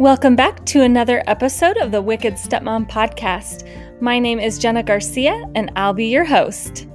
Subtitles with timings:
[0.00, 3.68] Welcome back to another episode of the Wicked Stepmom Podcast.
[4.00, 6.86] My name is Jenna Garcia, and I'll be your host.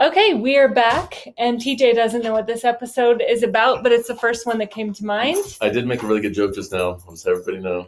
[0.00, 4.08] Okay, we are back, and TJ doesn't know what this episode is about, but it's
[4.08, 5.56] the first one that came to mind.
[5.60, 6.98] I did make a really good joke just now.
[7.06, 7.86] I'll just let everybody know.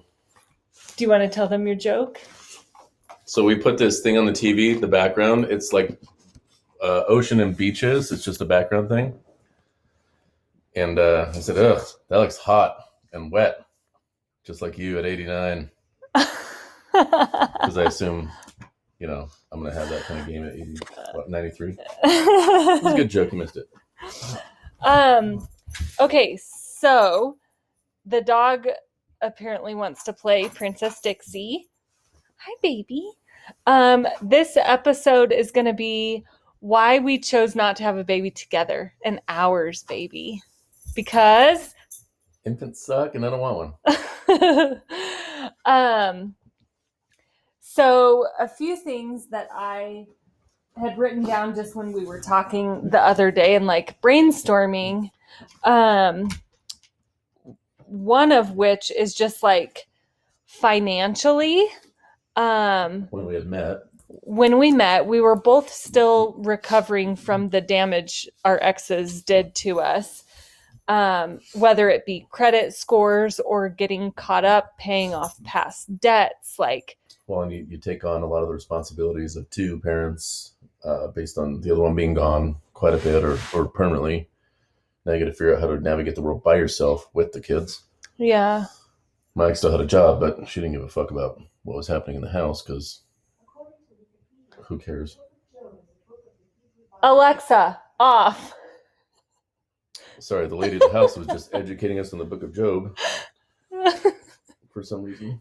[0.96, 2.20] Do you want to tell them your joke?
[3.24, 5.46] So we put this thing on the TV, the background.
[5.46, 6.00] It's like
[6.80, 8.12] uh, ocean and beaches.
[8.12, 9.18] It's just a background thing.
[10.76, 12.76] And uh, I said, "Ugh, that looks hot
[13.12, 13.64] and wet,
[14.44, 15.70] just like you at 89."
[16.12, 16.28] Because
[17.76, 18.30] I assume,
[18.98, 20.76] you know, I'm gonna have that kind of game at 80,
[21.12, 21.76] what, 93.
[22.04, 23.32] It was a good joke.
[23.32, 23.68] You missed it.
[24.80, 25.48] um,
[25.98, 27.36] okay, so
[28.06, 28.66] the dog
[29.22, 31.66] apparently wants to play Princess Dixie.
[32.36, 33.10] Hi, baby.
[33.66, 36.24] Um, this episode is going to be
[36.60, 40.42] why we chose not to have a baby together, an ours baby,
[40.94, 41.74] because
[42.44, 43.74] Infants suck, and I don't want
[44.26, 44.80] one.
[45.64, 46.34] um,
[47.60, 50.06] so a few things that I
[50.76, 55.10] had written down just when we were talking the other day and like brainstorming.
[55.64, 56.28] Um,
[57.86, 59.88] one of which is just like
[60.46, 61.66] financially.
[62.36, 67.60] Um, When we had met, when we met, we were both still recovering from the
[67.60, 70.24] damage our exes did to us,
[70.90, 76.58] um, whether it be credit scores or getting caught up paying off past debts.
[76.58, 80.54] Like, well, and you, you take on a lot of the responsibilities of two parents
[80.84, 84.28] uh, based on the other one being gone quite a bit or, or permanently.
[85.06, 87.40] Now you got to figure out how to navigate the world by yourself with the
[87.40, 87.82] kids.
[88.18, 88.66] yeah,
[89.36, 92.16] Mike still had a job, but she didn't give a fuck about what was happening
[92.16, 93.02] in the house because
[94.64, 95.18] who cares?
[97.00, 98.54] Alexa, off.
[100.20, 102.96] Sorry, the lady at the house was just educating us on the book of Job
[104.72, 105.40] for some reason.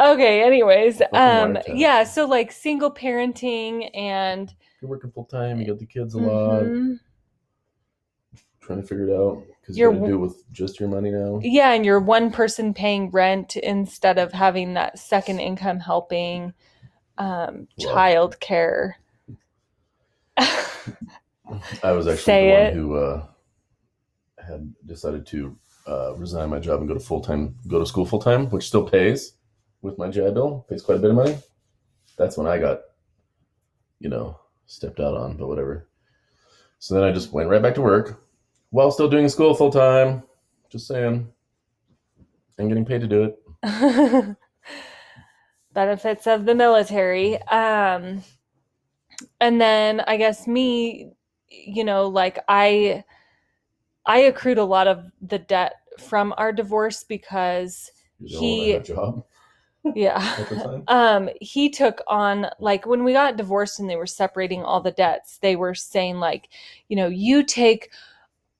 [0.00, 5.78] okay, anyways, um, yeah, so like single parenting and You're working full time, you got
[5.78, 6.98] the kids a lot, Mhm.
[8.60, 11.40] trying to figure it out because You're to do it with just your money now.
[11.42, 16.54] yeah, and you're one person paying rent instead of having that second income helping
[17.18, 18.98] um child care.
[21.82, 23.26] I was actually Say the one who uh,
[24.46, 28.06] had decided to uh, resign my job and go to full time, go to school
[28.06, 29.34] full time, which still pays
[29.82, 31.38] with my GI Bill, pays quite a bit of money.
[32.18, 32.80] That's when I got,
[34.00, 35.88] you know, stepped out on, but whatever.
[36.78, 38.22] So then I just went right back to work
[38.70, 40.22] while still doing school full time.
[40.68, 41.28] Just saying,
[42.58, 44.36] and getting paid to do it.
[45.76, 48.22] benefits of the military um
[49.42, 51.12] and then i guess me
[51.48, 53.02] you know like i
[54.06, 57.90] i accrued a lot of the debt from our divorce because
[58.24, 59.24] He- only one that had a job
[59.94, 60.84] yeah at the time.
[60.88, 64.90] um he took on like when we got divorced and they were separating all the
[64.90, 66.48] debts they were saying like
[66.88, 67.90] you know you take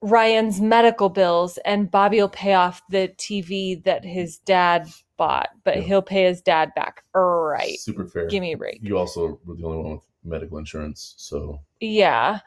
[0.03, 4.87] ryan's medical bills and bobby will pay off the tv that his dad
[5.17, 5.83] bought but Yeah.
[5.83, 8.29] he'll pay his dad back right Super fair.
[8.29, 12.41] give me a break You also were the only one with medical insurance, so yeah.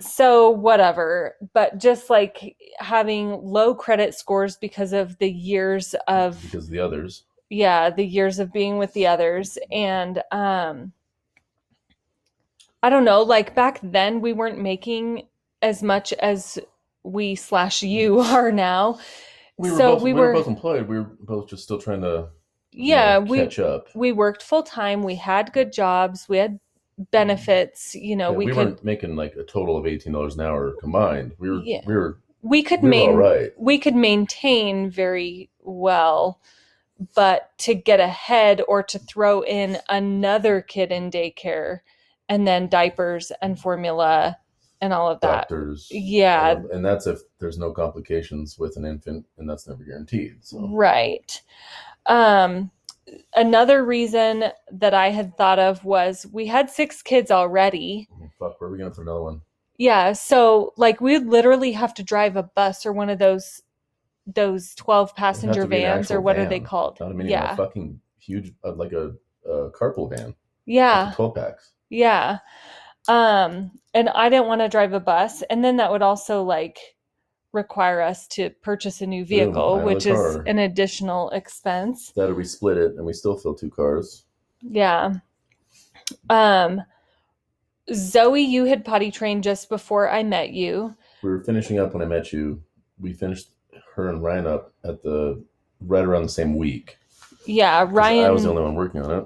[0.00, 1.36] so whatever.
[1.52, 7.24] But just like having low credit scores because of the years of because the others.
[7.48, 9.58] yeah the years of being with the others.
[9.70, 10.92] And um
[12.82, 15.26] i don't know like back then we weren't making
[15.62, 16.58] as much as
[17.02, 18.98] we slash you are now.
[19.56, 20.88] We were so both we we were, were both employed.
[20.88, 22.28] We were both just still trying to
[22.72, 23.88] you yeah know, we catch up.
[23.94, 25.02] we worked full time.
[25.02, 26.28] We had good jobs.
[26.28, 26.58] We had
[27.10, 30.34] benefits you know Yeah, we, we, could weren't making like a total of eighteen dollars
[30.34, 31.32] an hour combined.
[31.38, 31.80] We were Yeah.
[31.86, 33.50] we were we could we were main all right.
[33.58, 36.40] we could maintain very well
[37.14, 41.80] but to get ahead or to throw in another kid in daycare
[42.28, 44.36] and then diapers and formula
[44.82, 45.88] and all of that Doctors.
[45.90, 50.36] yeah um, and that's if there's no complications with an infant, and that's never guaranteed.
[50.42, 51.40] So right
[52.06, 52.70] um
[53.34, 58.08] another reason that i had thought of was we had six kids already
[58.38, 59.40] fuck, where are we going for another one?
[59.78, 63.62] yeah so like we'd literally have to drive a bus or one of those
[64.26, 68.00] those 12 passenger vans or what are they called Not a mini, yeah a fucking
[68.18, 69.12] huge, uh, like a,
[69.48, 70.34] a carpool van.
[70.66, 71.72] yeah Twelve packs.
[71.88, 72.38] Yeah.
[73.08, 76.78] Um and I didn't want to drive a bus and then that would also like
[77.52, 82.12] require us to purchase a new vehicle another which is an additional expense.
[82.16, 84.24] That we split it, and we still fill two cars.
[84.62, 85.14] Yeah.
[86.28, 86.82] Um
[87.92, 90.94] Zoe, you had potty trained just before I met you.
[91.22, 92.62] We were finishing up when I met you.
[93.00, 93.50] We finished
[93.94, 95.42] her and Ryan up at the
[95.80, 96.98] right around the same week.
[97.46, 98.26] Yeah, Ryan.
[98.26, 99.24] I was the only one working on it.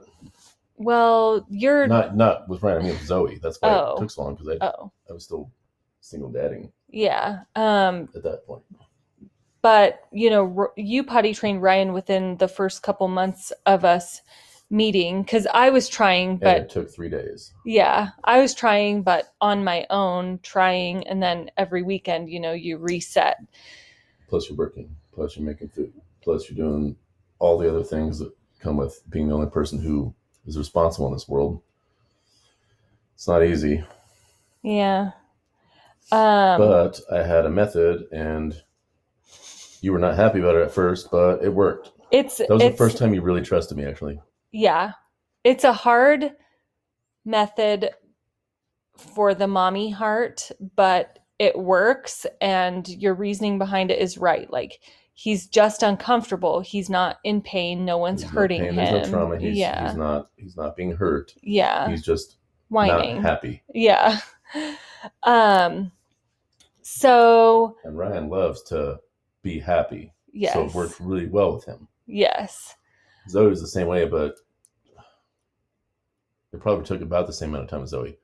[0.76, 1.86] well, you're.
[1.86, 2.78] Not not with Ryan.
[2.78, 3.38] I mean with Zoe.
[3.42, 3.96] That's why Oh.
[3.96, 5.50] it took so long because I oh, I was still
[6.04, 7.40] single dadding yeah.
[7.56, 8.62] Um, at that point.
[9.62, 14.22] but you know, R- you potty trained Ryan within the first couple months of us
[14.70, 17.52] meeting because I was trying, And but it took three days.
[17.66, 22.52] Yeah, I was trying, but on my own, trying, and then every weekend, you know,
[22.52, 23.38] you reset.
[24.28, 24.94] Plus you're working.
[25.12, 25.92] Plus you're making food.
[26.22, 26.96] Plus you're doing
[27.40, 30.14] all the other things that come with being the only person who
[30.46, 31.60] is responsible in this world.
[33.14, 33.84] It's not easy.
[34.62, 35.10] Yeah.
[36.12, 38.54] Um, but I had a method and
[39.80, 41.92] you were not happy about it at first, but it worked.
[42.10, 44.20] it's That was it's the first time you really trusted me actually.
[44.52, 44.92] yeah,
[45.44, 46.32] it's a hard
[47.24, 47.90] method
[48.96, 54.50] for the mommy heart, but it works, and your reasoning behind it is right.
[54.50, 54.78] Like
[55.14, 56.60] he's just uncomfortable.
[56.60, 57.84] He's not in pain.
[57.84, 58.76] No one's There's no hurting pain, him.
[58.76, 59.38] There's no trauma.
[59.38, 61.34] He's, yeah, he's not he's not being hurt.
[61.42, 62.36] yeah, He's just
[62.68, 63.16] whining.
[63.16, 63.62] not happy.
[63.74, 64.20] Yeah.
[65.22, 65.92] Um
[66.82, 69.00] so And Ryan loves to
[69.42, 70.12] be happy.
[70.32, 70.52] yes.
[70.54, 71.88] So it worked really well with him.
[72.06, 72.74] Yes.
[73.28, 74.34] Zoe was the same way, but
[76.52, 78.18] it probably took about the same amount of time as Zoe.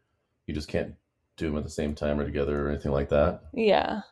[0.47, 0.94] You just can't
[1.37, 3.41] do them at the same time or together or anything like that.
[3.53, 4.03] Yeah.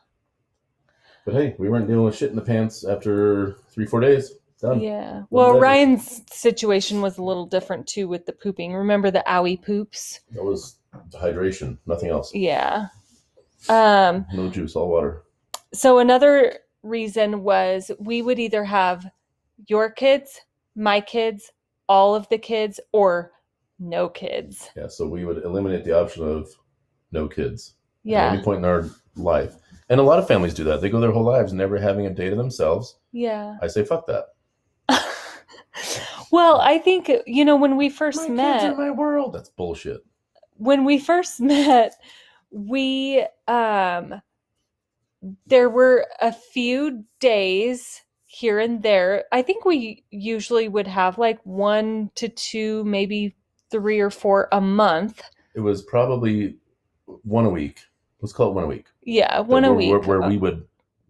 [1.25, 4.33] But hey, we weren't dealing with shit in the pants after three, four days.
[4.61, 4.81] Done.
[4.81, 5.23] Yeah.
[5.29, 8.73] Well, Well, that is- Ryan's situation was a little different too with the pooping.
[8.73, 10.19] Remember the owie poops?
[10.31, 10.78] That was
[11.11, 12.33] hydration, nothing else.
[12.33, 12.87] Yeah.
[13.67, 15.23] Um No juice, all water.
[15.73, 19.05] so another reason was we would either have
[19.67, 20.39] your kids,
[20.75, 21.51] my kids,
[21.89, 23.31] all of the kids or
[23.79, 24.69] no kids.
[24.77, 26.49] Yeah, so we would eliminate the option of
[27.11, 27.75] no kids
[28.05, 28.31] at Yeah.
[28.31, 28.85] any point in our
[29.15, 29.55] life.
[29.89, 30.81] And a lot of families do that.
[30.81, 32.97] They go their whole lives never having a day to themselves.
[33.11, 33.57] Yeah.
[33.61, 34.25] I say, fuck that.
[36.31, 39.33] well, I think you know when we first My met my world.
[39.33, 40.01] That's bullshit.
[40.59, 41.95] When we first met
[42.51, 44.21] we um
[45.47, 51.39] there were a few days here and there i think we usually would have like
[51.45, 53.35] one to two maybe
[53.71, 55.21] three or four a month
[55.55, 56.57] It was probably
[57.23, 57.79] one a week.
[58.21, 58.85] Let's call it one a week.
[59.03, 60.65] yeah one a week Where, where Uh, we would,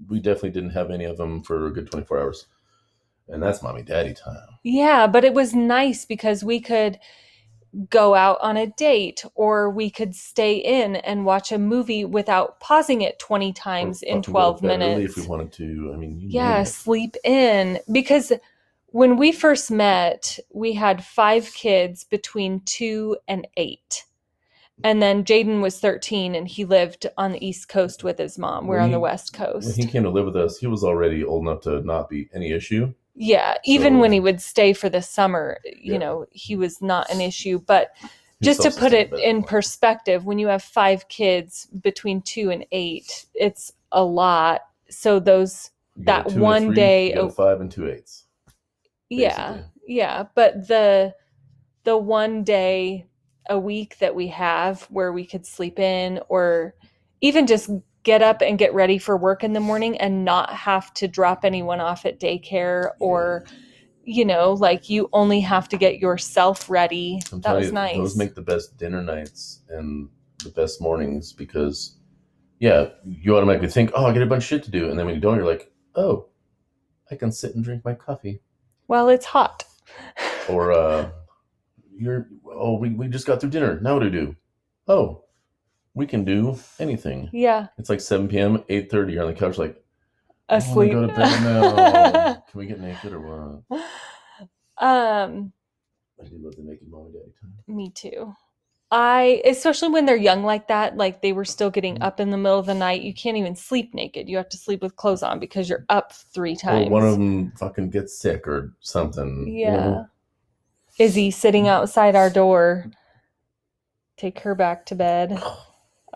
[0.07, 2.45] we definitely didn't have any of them for a good 24 hours.
[3.27, 4.47] And that's mommy daddy time.
[4.63, 6.99] yeah but it was nice because we could
[7.89, 12.59] go out on a date or we could stay in and watch a movie without
[12.59, 15.29] pausing it 20 times Or in fucking go to 12 bed early minutes If we
[15.29, 15.91] wanted to.
[15.93, 17.79] I mean, you yeah sleep in.
[17.91, 18.31] Because
[18.87, 24.05] when we first met we had five kids between two and eight.
[24.83, 28.65] And then jaden was 13 and he lived on the east coast with his mom.
[28.65, 29.77] We're When on the he- west When coast.
[29.77, 32.51] he came to live with us, he was already old enough to not be any
[32.51, 32.93] issue.
[33.19, 35.97] Yeah even So- when he would stay for the summer you Yeah.
[35.99, 37.91] know he was not an issue but
[38.41, 42.21] just to put it self-sustained at that in perspective when you have five kids between
[42.21, 46.75] two and eight it's a lot so those that a two and a one three,
[46.75, 48.25] day five and two eighths.
[49.09, 51.13] yeah yeah but the
[51.83, 53.05] the one day
[53.49, 56.73] a week that we have where we could sleep in or
[57.19, 57.69] even just
[58.03, 61.43] get up and get ready for work in the morning and not have to drop
[61.43, 63.45] anyone off at daycare or
[64.03, 67.97] you know like you only have to get yourself ready I'm that was you, nice
[67.97, 70.09] Those make the best dinner nights and
[70.43, 71.97] the best mornings because,
[72.59, 74.89] yeah, you automatically think, oh, I get a bunch of shit to do.
[74.89, 76.27] And then when you don't, you're like, oh,
[77.11, 78.41] I can sit and drink my coffee.
[78.87, 79.65] well it's hot
[80.47, 81.09] Or, uh,
[81.95, 83.79] you're, oh, we, we just got through dinner.
[83.81, 84.35] Now what do we do?
[84.87, 85.25] Oh,
[85.93, 87.29] we can do anything.
[87.31, 89.13] yeah It's like 7 p.m., 8.30.
[89.13, 89.81] You're on the couch like,
[90.49, 92.43] asleep go to bed now.
[92.49, 93.19] can we get naked or
[93.69, 93.81] what?
[94.83, 95.51] um
[96.21, 97.53] I do love the naked mommy daddy time.
[97.67, 98.33] Me too.
[98.91, 102.03] I especially when they're young like that, like they were still getting Mhm.
[102.03, 103.01] up in the middle of the night.
[103.03, 104.27] You can't even sleep naked.
[104.27, 106.87] You have to sleep with clothes on because you're up three times.
[106.87, 109.45] Or one of them fucking gets sick or something.
[109.47, 109.75] you Yeah.
[109.75, 110.07] know?
[110.97, 112.85] Izzy sitting outside our door.
[114.17, 115.39] Take her back to bed.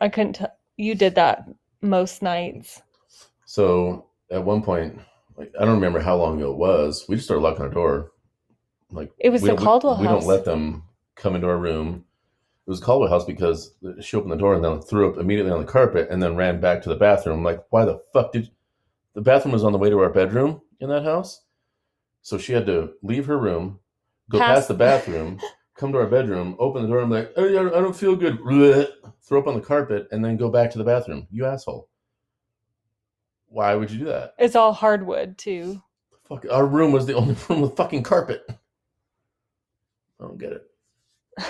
[0.03, 0.33] I couldn't.
[0.33, 0.45] T-
[0.75, 1.47] you did that
[1.81, 2.81] most nights.
[3.45, 4.99] So at one point,
[5.37, 8.11] like I don't remember how long ago it was, we just started locking our door.
[8.91, 10.83] Like It was the don't- we- Caldwell we, don't let them
[11.15, 12.03] come into our room.
[12.67, 15.59] It was Caldwell House because she opened the door and then threw up immediately on
[15.65, 17.43] the carpet and then ran back to the bathroom.
[17.43, 18.49] Like, why the fuck did
[19.13, 21.41] the bathroom was on the way to our bedroom in that house?
[22.21, 23.79] So she had to leave her room,
[24.29, 25.39] go Pass- past the bathroom,
[25.75, 28.39] come to our bedroom, open the door, I'm like, oh, yeah, I don't feel good.
[28.39, 28.87] Blech.
[29.23, 31.27] Throw up on the carpet and then go back to the bathroom.
[31.31, 31.87] You asshole.
[33.47, 34.33] Why would you do that?
[34.37, 35.81] It's all hardwood too.
[36.27, 38.43] Fuck, our room was the only room with fucking carpet.
[38.49, 40.63] I don't get it.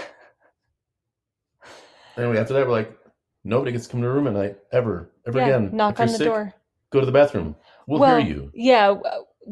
[2.18, 2.96] anyway, after that, we're like,
[3.44, 5.70] nobody gets to come to the room at night ever, ever yeah, again.
[5.74, 6.54] knock If on the sick, door.
[6.92, 7.56] Go to the bathroom.
[7.88, 8.52] We'll well, hear you.
[8.54, 8.96] yeah.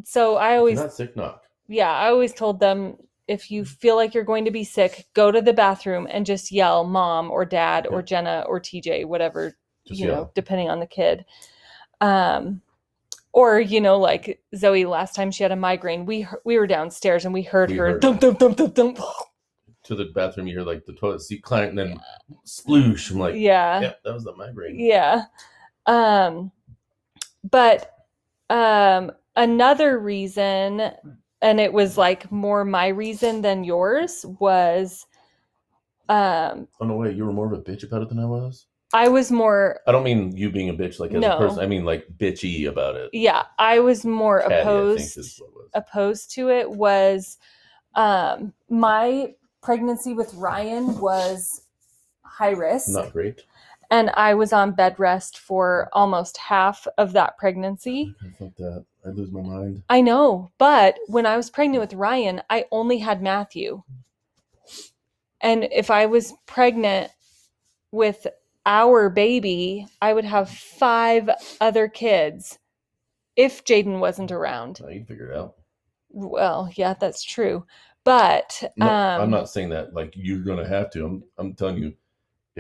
[0.06, 1.44] So I If always you're not sick, knock.
[1.68, 2.98] yeah, I always told them
[3.32, 6.52] if you feel like you're going to be sick, go to the bathroom and just
[6.52, 9.56] yell mom or dad or Jenna or TJ, whatever,
[9.88, 10.16] Just you yell.
[10.16, 11.26] know, depending on the kid.
[12.02, 12.62] Um
[13.34, 17.24] or you know like Zoe last time she had a migraine, we we were downstairs
[17.26, 19.00] and we heard We her heard thump thump thump thump thump.
[19.84, 22.00] to the bathroom, you hear like the toilet seat clank, and then
[22.46, 23.10] sploosh.
[23.12, 23.80] I'm like, Yeah.
[23.82, 24.78] yeah, that was the migraine.
[24.80, 25.24] Yeah.
[25.86, 26.52] Um
[27.50, 27.92] but
[28.50, 30.92] um another reason
[31.42, 35.06] and it was like more my reason than yours was
[36.10, 38.66] um Oh no, wait, you were more of a bitch about it than I was.
[38.94, 41.36] I was more I don't mean you being a bitch like as No.
[41.36, 41.60] a person.
[41.64, 43.10] I mean like bitchy about it.
[43.14, 45.70] yeah, I was more Catty, opposed is what it was.
[45.76, 47.38] opposed to it was
[47.96, 51.62] um my pregnancy with Ryan was
[52.24, 53.44] high risk Not great.
[53.92, 58.16] And I was on bed rest for almost half of that pregnancy.
[58.24, 58.86] I fuck that.
[59.06, 59.84] I lose my mind.
[59.90, 63.84] I know, but when I was pregnant with Ryan, I only had Matthew.
[65.42, 67.12] And if I was pregnant
[67.92, 68.26] with
[68.66, 71.30] our baby, I would have five
[71.60, 72.60] other kids
[73.36, 74.80] if Jaden wasn't around.
[74.82, 75.56] No, you figure it out.
[76.10, 77.66] Well, yeah, that's true.
[78.04, 81.06] But No, um, I'm not saying that like you're gonna have to.
[81.06, 81.94] I'm I'm telling you,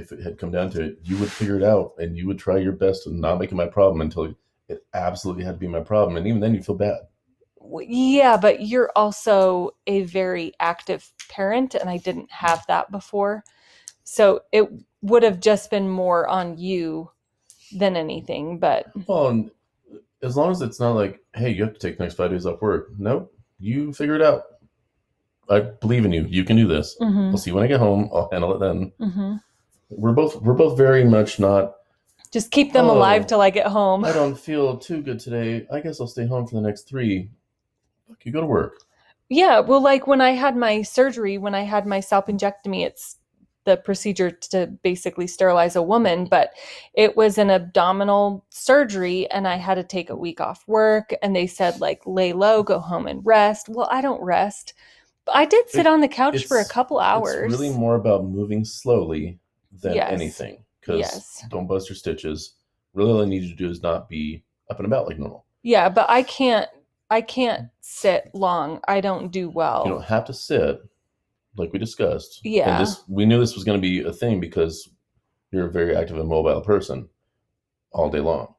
[0.01, 2.39] if it had come down to it, you would figure it out and you would
[2.39, 4.33] try your best to not make it my problem until
[4.67, 6.17] it absolutely had to be my problem.
[6.17, 6.99] And even then you feel bad.
[7.87, 13.43] yeah, but you're also a very active parent, and I didn't have that before.
[14.03, 14.67] So it
[15.01, 17.11] would have just been more on you
[17.77, 18.59] than anything.
[18.59, 19.51] But Well, and
[20.23, 22.45] as long as it's not like, hey, you have to take the next five days
[22.45, 22.89] off work.
[22.97, 23.33] Nope.
[23.59, 24.43] You figure it out.
[25.49, 26.25] I believe in you.
[26.29, 26.97] You can do this.
[26.99, 28.09] Mhm, We'll see you when I get home.
[28.13, 28.91] I'll handle it then.
[28.99, 29.41] mhm.
[29.91, 31.73] We're both we're both very much not
[32.31, 32.93] just keep them Oh.
[32.97, 34.05] alive till I get home.
[34.05, 35.67] I don't feel too good today.
[35.71, 37.29] I guess I'll stay home for the next three.
[38.07, 38.75] Fuck, you go to work.
[39.29, 43.17] Yeah, well, like when I had my surgery, when I had my salpingectomy, it's
[43.63, 46.51] the procedure to basically sterilize a woman, but
[46.93, 51.13] it was an abdominal surgery and I had to take a week off work.
[51.21, 53.69] And they said, like, lay low, go home and rest.
[53.69, 54.73] Well, I don't rest.
[55.25, 57.51] But I did sit It- on the couch for a couple hours.
[57.53, 59.37] It's really more about moving slowly
[59.81, 60.11] than Yes.
[60.11, 60.63] anything.
[60.79, 61.45] Because Yes.
[61.49, 62.55] don't bust your stitches.
[62.93, 65.45] Really, all I need you to do is not be up and about like normal.
[65.63, 66.69] yeah, but I can't.
[67.09, 68.79] I can't sit long.
[68.87, 69.83] I don't do well.
[69.85, 70.79] You don't have to sit,
[71.57, 72.39] like we discussed.
[72.45, 72.77] Yeah.
[72.77, 74.89] And this, we knew this was going to be a thing because
[75.51, 77.09] you're a very active and mobile person
[77.91, 78.55] all day long.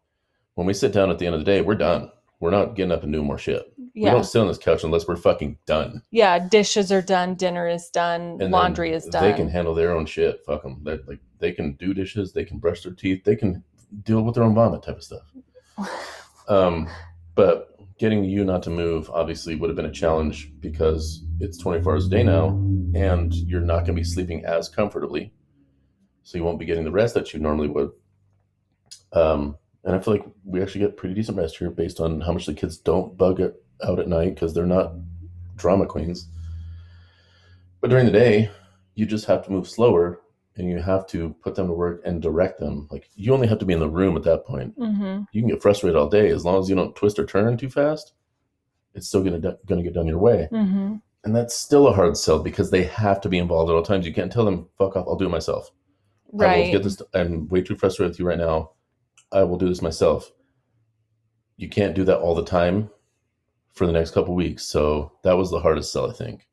[0.55, 2.11] When we sit down at the end of the day, we're done.
[2.43, 3.73] We're not getting up and doing more shit.
[3.95, 6.03] We don't sit on this couch unless we're fucking done.
[6.11, 9.23] Yeah, dishes are done, dinner is done, And laundry is done.
[9.23, 10.45] They can handle their own shit.
[10.45, 10.81] Fuck them.
[10.83, 12.33] They, like they can do dishes.
[12.33, 13.23] They can brush their teeth.
[13.23, 13.63] They can
[14.03, 15.23] deal with their own vomit type of stuff.
[16.49, 16.89] Um,
[17.37, 21.93] but getting you not to move obviously would have been a challenge because it's 24
[21.93, 22.49] hours a day now,
[22.97, 25.33] and you're not going to be sleeping as comfortably,
[26.25, 27.93] so you won't be getting the rest that you normally would.
[29.13, 32.33] Um, and I feel like we actually get pretty decent rest here based on how
[32.33, 34.95] much the kids don't bug it out at night because they're not
[35.57, 36.29] drama queens.
[37.81, 38.51] But during the day,
[38.95, 40.21] you just have to move slower
[40.57, 42.87] and you have to put them to work and direct them.
[42.91, 44.75] Like you only have to be in the room at that point.
[44.77, 47.57] hmm You can get frustrated all day as long as you don't twist or turn
[47.57, 48.13] too fast.
[48.95, 52.17] It's still gonna do- gonna get done your way, hmm and that's still a hard
[52.17, 54.07] sell because they have to be involved at all times.
[54.07, 55.71] You can't tell them "fuck off," I'll do it myself.
[56.27, 56.73] I will Right.
[56.73, 57.01] get this.
[57.15, 58.73] I'm way too frustrated with you right now.
[59.33, 60.33] I will do this myself.
[61.57, 62.91] You can't do that all the time
[63.73, 64.65] for the next couple weeks.
[64.65, 66.47] So that was the hardest sell, I think.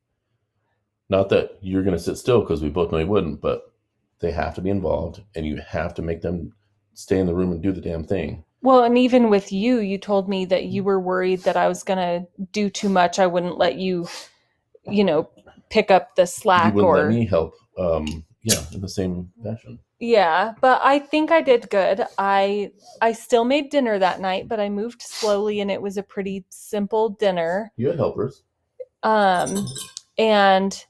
[1.08, 3.72] Not that you're going to sit still because we both know you wouldn't, but
[4.20, 6.52] they have to be involved and you have to make them
[6.94, 8.44] stay in the room and do the damn thing.
[8.62, 11.82] Well, and even with you, you told me that you were worried that I was
[11.82, 13.18] going to do too much.
[13.18, 14.06] I wouldn't let you,
[14.84, 15.30] you know,
[15.70, 17.54] pick up the You slack wouldn't or let me help.
[17.78, 19.78] Um, yeah, in the same fashion.
[19.98, 22.06] yeah, but I think I did good.
[22.18, 26.02] I I still made dinner that night, but I moved slowly and it was a
[26.02, 27.72] pretty simple dinner.
[27.76, 28.42] You had helpers.
[29.02, 29.66] Um
[30.18, 30.84] and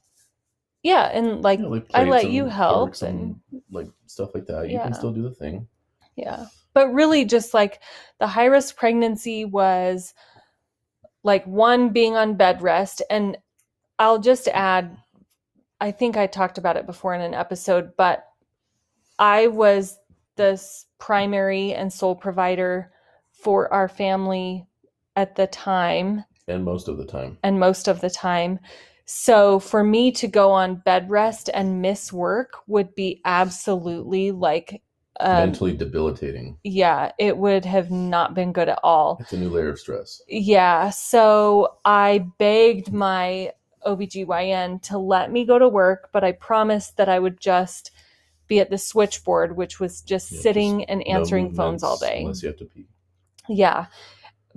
[0.83, 3.39] yeah, and like know, like I let you help forks and
[3.69, 4.67] like stuff like that.
[4.67, 4.83] You Yeah.
[4.83, 5.67] can still do the thing.
[6.15, 6.45] Yeah.
[6.73, 7.81] But really, just like
[8.19, 10.13] the high risk pregnancy was
[11.23, 13.01] like one being on bed rest.
[13.09, 13.37] And
[13.99, 14.97] I'll just add
[15.81, 18.25] I think I talked about it before in an episode, but
[19.19, 19.97] I was
[20.35, 20.61] the
[20.99, 22.91] primary and sole provider
[23.31, 24.67] for our family
[25.15, 27.37] at the time And most of the time.
[27.43, 28.59] and most of the time.
[29.05, 34.81] So for me to go on bed rest and miss work would be absolutely like,
[35.19, 36.57] um, Mentally debilitating.
[36.63, 39.17] yeah, it would have not been good at all.
[39.19, 40.21] It's a new layer of stress.
[40.27, 40.91] Yeah.
[40.91, 43.51] So I begged my
[43.85, 47.91] OBGYN to let me go to work, but I promised that I would just
[48.47, 51.97] be at the switchboard, which was just Yeah, sitting just and No answering phones all
[51.97, 52.21] day.
[52.21, 52.85] Unless you have to pee.
[53.47, 53.85] Yeah.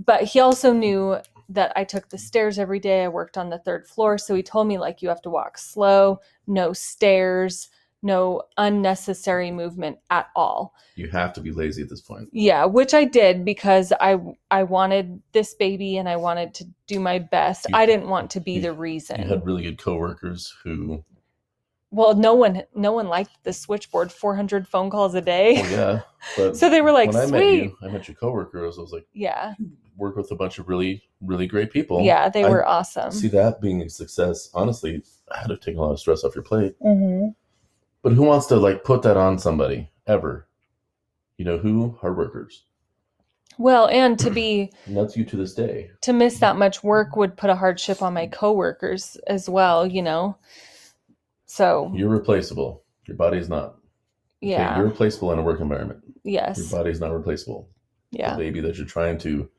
[0.03, 1.17] But he also knew
[1.49, 3.03] that I took the stairs every day.
[3.03, 4.17] I worked on the third floor.
[4.17, 7.69] So he told me, like, you have to walk slow, no stairs,
[8.03, 10.75] no unnecessary movement at all.
[10.95, 12.29] You have to be lazy at this point.
[12.31, 14.17] Yeah, which I did because I
[14.51, 17.65] I wanted this baby and I wanted to do my best.
[17.69, 19.21] You- I didn't want to be you- the reason.
[19.21, 21.03] You had really good coworkers who,
[21.91, 25.53] well, no one no one liked the switchboard 400 phone calls a day.
[25.61, 28.77] well, yeah, So they were like, when I met "Sweet." you, I met your coworkers.
[28.77, 29.55] I was like, Yeah.
[29.97, 32.01] work with a bunch of really, really great people.
[32.03, 33.11] yeah, they I were awesome.
[33.11, 36.35] See that being a success, honestly, I had to take a lot of stress off
[36.35, 36.75] your plate.
[36.81, 37.29] hmm
[38.05, 40.47] But who wants to like put that on somebody ever?
[41.39, 41.97] You know who?
[42.01, 42.63] Hard workers.
[43.57, 45.89] Well, and to be And that's you to this day.
[46.01, 50.03] to miss that much work would put a hardship on my coworkers as well, you
[50.03, 50.37] know.
[51.47, 52.83] So, You're replaceable.
[53.07, 53.69] Your body's not.
[54.43, 54.77] Okay, yeah.
[54.77, 56.01] you're replaceable in a work environment.
[56.23, 56.59] Yes.
[56.59, 57.69] Your body's not replaceable.
[58.11, 58.35] Yeah.
[58.35, 59.49] The baby that you're trying to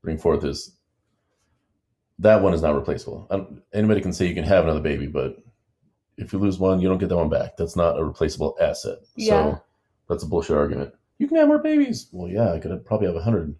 [0.00, 0.78] bring forth is
[2.20, 3.26] that one is not replaceable.
[3.30, 5.36] Um, anybody can say you can have another baby, but
[6.18, 7.56] if you lose one, you don't get that one back.
[7.56, 8.98] That's not a replaceable asset.
[9.16, 9.28] Yeah.
[9.54, 9.62] So
[10.08, 10.94] that's a bullshit argument.
[11.18, 12.08] You can have more babies.
[12.12, 13.54] Well, yeah, I could probably have a hundred,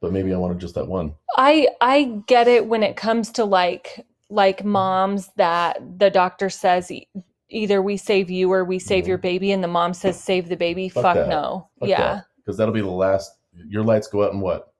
[0.00, 1.14] but maybe I wanted just that one.
[1.36, 6.90] I I get it when it comes to like like moms that the doctor says
[6.90, 7.08] e-
[7.48, 9.08] either we save you or we save Mhm.
[9.08, 10.88] your baby and the mom says save the baby.
[10.88, 11.28] Fuck Fuck, that.
[11.28, 11.68] no.
[11.80, 12.20] Fuck yeah.
[12.38, 13.32] Because that'll be the last.
[13.68, 14.72] Your lights go out and what?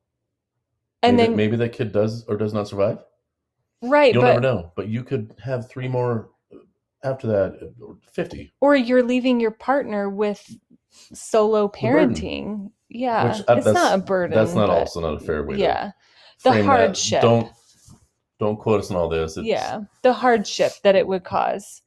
[1.03, 2.99] And maybe, then maybe that kid does or does not survive.
[3.83, 4.73] right, You'll but never know.
[4.77, 6.31] But you could have three more
[7.03, 7.73] after that,
[8.13, 8.53] fifty.
[8.61, 10.57] or you're leaving your partner with
[11.13, 12.71] solo parenting.
[12.89, 13.29] Yeah.
[13.33, 14.37] Which, uh, it's not a burden.
[14.37, 15.57] That's not also not a fair way.
[15.57, 15.91] to Yeah.
[16.43, 16.79] The frame that.
[16.79, 17.23] hardship.
[17.23, 17.51] Don't
[18.39, 19.37] don't quote us on all this.
[19.37, 19.81] It's yeah.
[20.03, 21.83] The hardship that it would cause.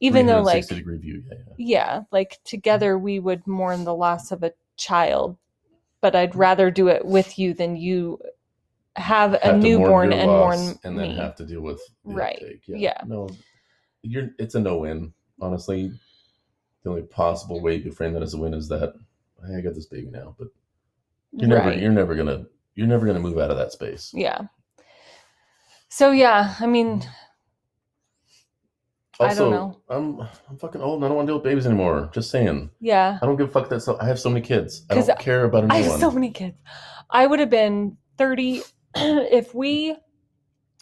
[0.00, 1.22] Even though like degree view.
[1.30, 1.54] Yeah, yeah.
[1.58, 5.36] yeah, like together we would mourn the loss of a child,
[6.00, 8.18] but I'd rather do it with you than you
[8.96, 11.16] have a Have mourn newborn your and mourn and then me.
[11.16, 12.36] have to deal with the Right.
[12.36, 12.62] uptake.
[12.66, 13.02] Yeah.
[13.06, 13.28] No,
[14.02, 14.30] you're.
[14.38, 15.12] It's a no win.
[15.40, 15.92] Honestly,
[16.82, 18.94] the only possible way you could frame that as a win is that
[19.46, 20.48] hey, I got this baby now, but
[21.32, 21.78] you're never right.
[21.78, 24.12] you're never gonna you're never gonna move out of that space.
[24.14, 24.42] yeah.
[25.88, 27.04] So yeah, I mean,
[29.18, 29.80] I don't know.
[29.88, 32.10] I'm I'm fucking old and I don't want to deal with babies anymore.
[32.12, 32.70] Just saying.
[32.80, 33.18] yeah.
[33.20, 34.86] I don't give a fuck that so I have so many kids.
[34.88, 35.76] I don't care about anyone.
[35.76, 36.56] I have so many kids.
[37.10, 38.62] I would have been 30
[38.94, 39.96] if we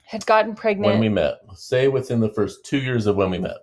[0.08, 0.90] had gotten pregnant.
[0.90, 1.34] when we met.
[1.54, 3.58] Say within the first two years of when we met.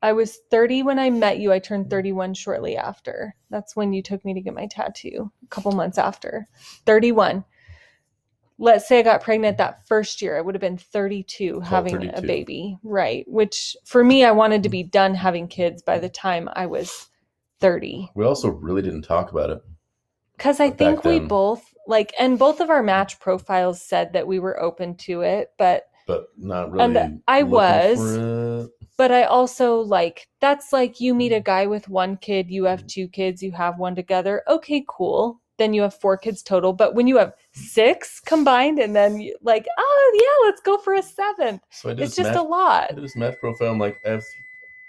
[0.00, 1.52] I was 30 when I met you.
[1.52, 3.34] I turned 31 shortly after.
[3.50, 6.46] That's when you took me to get my tattoo, a couple months after.
[6.86, 7.44] 31.
[8.58, 10.38] Let's say I got pregnant that first year.
[10.38, 12.78] I would have been 32 having a baby.
[12.84, 13.24] Right.
[13.26, 17.08] Which for me, I wanted to be done having kids by the time I was
[17.58, 18.10] 30.
[18.14, 19.62] We also really didn't talk about it.
[20.36, 24.38] Because I think we both, like, and both of our match profiles said that we
[24.38, 25.50] were open to it.
[25.58, 26.96] But but not really.
[26.96, 27.92] And I was.
[28.96, 31.18] but I also like that's like you Mm.
[31.18, 34.42] meet a guy with one kid, you have two kids, you have one together.
[34.48, 35.40] Okay, cool.
[35.58, 36.72] Then you have four kids total.
[36.72, 40.94] But when you have six combined, and then you, like, oh yeah, let's go for
[40.94, 41.62] a seventh.
[41.70, 42.90] So It's just match, a lot.
[42.90, 43.70] I did this match profile.
[43.70, 44.24] I'm like, I have,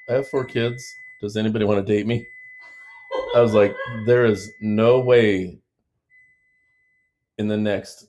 [0.10, 0.84] I have four kids.
[1.22, 2.26] Does anybody want to date me?
[3.36, 5.60] I was like, there is no way
[7.38, 8.08] in the next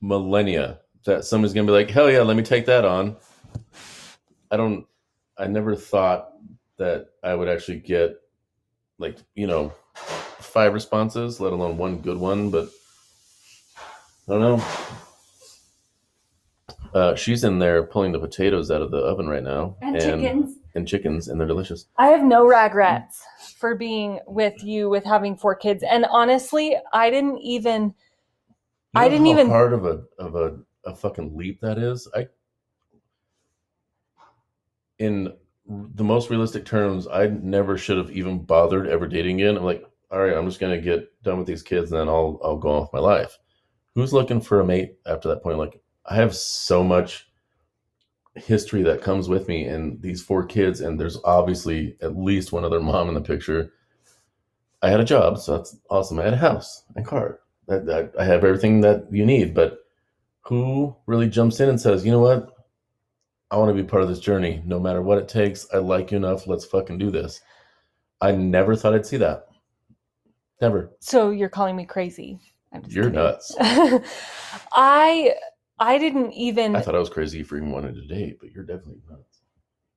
[0.00, 3.16] millennia that somebody's gonna be like, hell yeah, let me take that on.
[4.50, 4.86] I don't.
[5.36, 6.30] I never thought
[6.78, 8.16] that I would actually get
[8.98, 12.50] like you know five responses, let alone one good one.
[12.50, 12.68] But
[14.28, 14.64] I don't know.
[16.94, 20.22] Uh, she's in there pulling the potatoes out of the oven right now, and and
[20.22, 21.86] chickens, and chickens, and they're delicious.
[21.98, 23.20] I have no regrets
[23.58, 25.82] for being with you with having four kids.
[25.82, 27.92] And honestly, I didn't even You
[28.94, 32.08] I didn't even- part of a of a, a fucking leap that is.
[32.14, 32.28] I
[34.98, 35.32] in
[35.66, 39.56] the most realistic terms, I never should have even bothered ever dating again.
[39.56, 42.40] I'm like, all right, I'm just gonna get done with these kids, and then I'll
[42.44, 43.38] I'll go on with my life.
[43.94, 45.58] Who's looking for a mate after that point?
[45.58, 47.28] Like, I have so much
[48.36, 52.64] history that comes with me and these four kids and there's obviously at least one
[52.64, 53.72] other mom in the picture
[54.82, 58.08] i had a job so that's awesome i had a house and car I, I,
[58.18, 59.83] I have everything that you need but
[60.46, 62.50] who really jumps in and says you know what
[63.50, 66.10] i want to be part of this journey no matter what it takes i like
[66.10, 67.40] you enough let's fucking do this
[68.20, 69.46] i never thought i'd see that
[70.60, 72.38] never So you're calling me crazy.
[72.88, 73.12] You're kidding.
[73.12, 75.34] nuts I
[75.78, 78.64] I didn't even i thought i was crazy for even wanting to date but you're
[78.64, 79.40] definitely nuts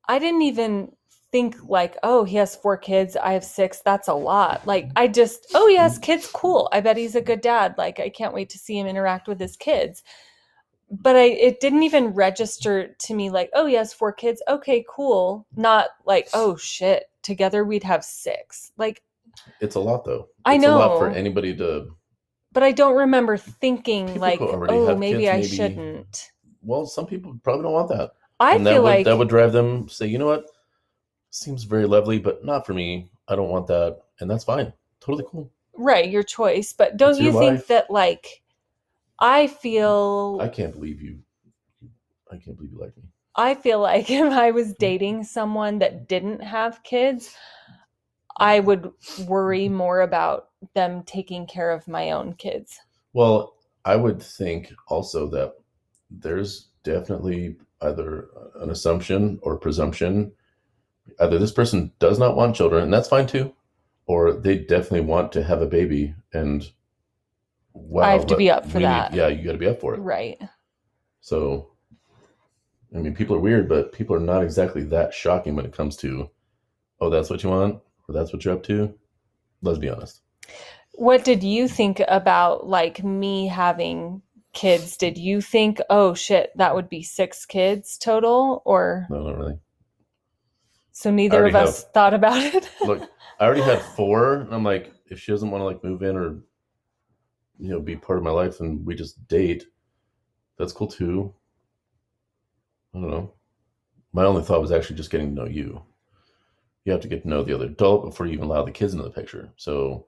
[0.07, 0.91] I didn't even
[1.31, 3.17] think like, oh, he has four kids.
[3.17, 3.81] I have six.
[3.83, 4.65] That's a lot.
[4.65, 6.29] Like, I just, oh, he has kids.
[6.33, 6.69] Cool.
[6.71, 7.75] I bet he's a good dad.
[7.77, 10.03] Like, I can't wait to see him interact with his kids.
[10.89, 14.41] But I, it didn't even register to me like, oh, yes, four kids.
[14.47, 15.45] Okay, cool.
[15.56, 18.71] Not like, oh shit, together we'd have six.
[18.78, 19.02] Like,
[19.62, 20.78] it's a lot though I know.
[20.78, 21.91] a lot for anybody to
[22.54, 26.32] but I don't remember thinking People like, oh, maybe kids, I maybe- shouldn't.
[26.63, 29.30] well some people probably don't want that I and that feel would like that would
[29.30, 30.45] drive them say you know what
[31.30, 35.26] seems very lovely but not for me i don't want that and that's fine totally
[35.30, 37.67] cool right your choice, but don't It's you think life.
[37.67, 38.41] that like
[39.19, 41.19] I feel i can't believe you
[42.32, 43.03] i can't believe you like me.
[43.39, 44.73] I feel like if I was hmm.
[44.80, 47.36] dating someone that didn't have kids,
[48.38, 48.91] I would
[49.27, 49.75] worry hmm.
[49.75, 52.80] more about them taking care of my own kids.
[53.13, 53.53] well
[53.86, 55.53] i would think also that
[56.10, 60.32] there's definitely either an assumption or presumption.
[61.19, 63.53] Either this person does not want children and that's fine too
[64.08, 66.71] or they definitely want to have a baby and
[67.77, 69.13] wow I have to be up for we need- that.
[69.13, 70.39] yeah you got to be up for it Right.
[71.21, 71.71] So,
[72.95, 75.97] I mean, people are weird, but people are not exactly that shocking when it comes
[75.97, 76.29] to,
[77.01, 78.93] oh, that's what you want, or that's what you're up to.
[79.61, 80.21] Let's be honest.
[80.93, 84.21] What did you think about like me having
[84.53, 84.95] kids?
[84.95, 88.61] Did you think, oh shit, that would be six kids total?
[88.65, 89.59] Or No, not really.
[90.93, 92.69] so neither of us thought about it?
[92.85, 93.01] Look,
[93.39, 96.15] I already had four, and I'm like, if she doesn't want to like move in
[96.15, 96.39] or,
[97.60, 99.65] you know, be part of my life, and we just date,
[100.58, 101.34] that's cool too.
[102.96, 103.34] I don't know.
[104.13, 105.82] My only thought was actually just getting to know you.
[106.86, 108.93] You have to get to know the other adult before you even allow the kids
[108.93, 109.52] into the picture.
[109.58, 110.08] So,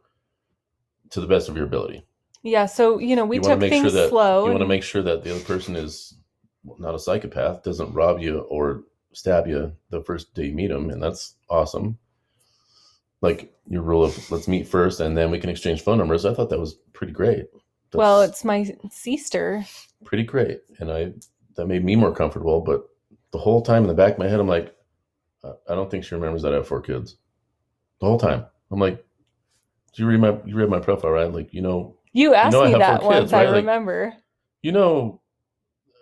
[1.11, 2.05] to the best of your ability.
[2.43, 2.65] yeah.
[2.65, 4.45] So, you know, we you want took to make things sure that slow.
[4.45, 6.15] you want to make sure that the other person is
[6.77, 10.89] not a psychopath, doesn't rob you or stab you the first day you meet them,
[10.89, 11.97] and that's awesome.
[13.21, 16.25] Like your rule of let's meet first and then we can exchange phone numbers.
[16.25, 17.45] I thought that was pretty great.
[17.91, 19.65] That's well, it's my sister.
[20.05, 21.13] pretty great, and I
[21.55, 22.61] that made me more comfortable.
[22.61, 22.83] But
[23.31, 24.73] the whole time in the back of my head, I'm like,
[25.43, 27.17] I I don't think she remembers that I have four kids.
[27.99, 29.03] The whole time, I'm like,
[29.95, 31.33] you read my you read my profile, right?
[31.33, 33.49] Like you know You asked know I me that kids, once, I right?
[33.49, 34.13] Like- remember.
[34.61, 35.19] you know,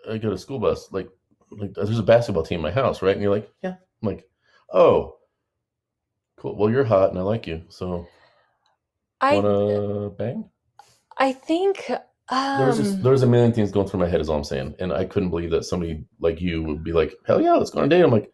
[0.08, 0.92] I got a school bus.
[0.92, 1.08] Like,
[1.50, 3.14] like there's a basketball team in my house, right?
[3.14, 3.74] And you're like, yeah.
[4.02, 4.28] I'm like,
[4.72, 5.16] oh,
[6.38, 6.56] cool.
[6.56, 7.62] Well, you're hot and I like you.
[7.68, 8.06] So,
[9.20, 10.48] I wanna bang?
[11.16, 11.90] I think
[12.28, 14.36] um, There was just, there was a million things going through my head, is all
[14.36, 17.52] I'm saying, and I couldn't believe that somebody like you would be like, hell yeah,
[17.54, 18.02] let's go on a date.
[18.02, 18.32] I'm like,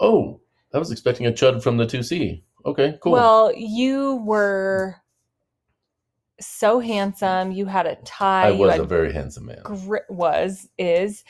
[0.00, 0.40] oh,
[0.72, 2.44] I was expecting a chud from the two C.
[2.64, 3.12] Okay, cool.
[3.12, 4.96] Well, you were
[6.40, 7.52] so handsome.
[7.52, 8.48] You had a tie.
[8.48, 9.60] I was a very handsome man.
[9.62, 11.24] gr- was is.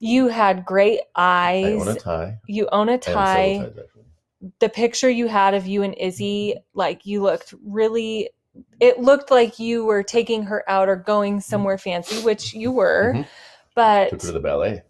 [0.00, 1.64] You had great eyes.
[1.66, 2.38] I own a tie.
[2.46, 3.22] you own a I own several
[3.58, 3.72] tie.
[4.60, 8.30] The picture you had of you and Izzy, like you looked really.
[8.80, 13.12] It looked like you were taking her out or going somewhere fancy, which you were.
[13.14, 13.26] Mhm.
[13.74, 14.82] But Took her to the ballet.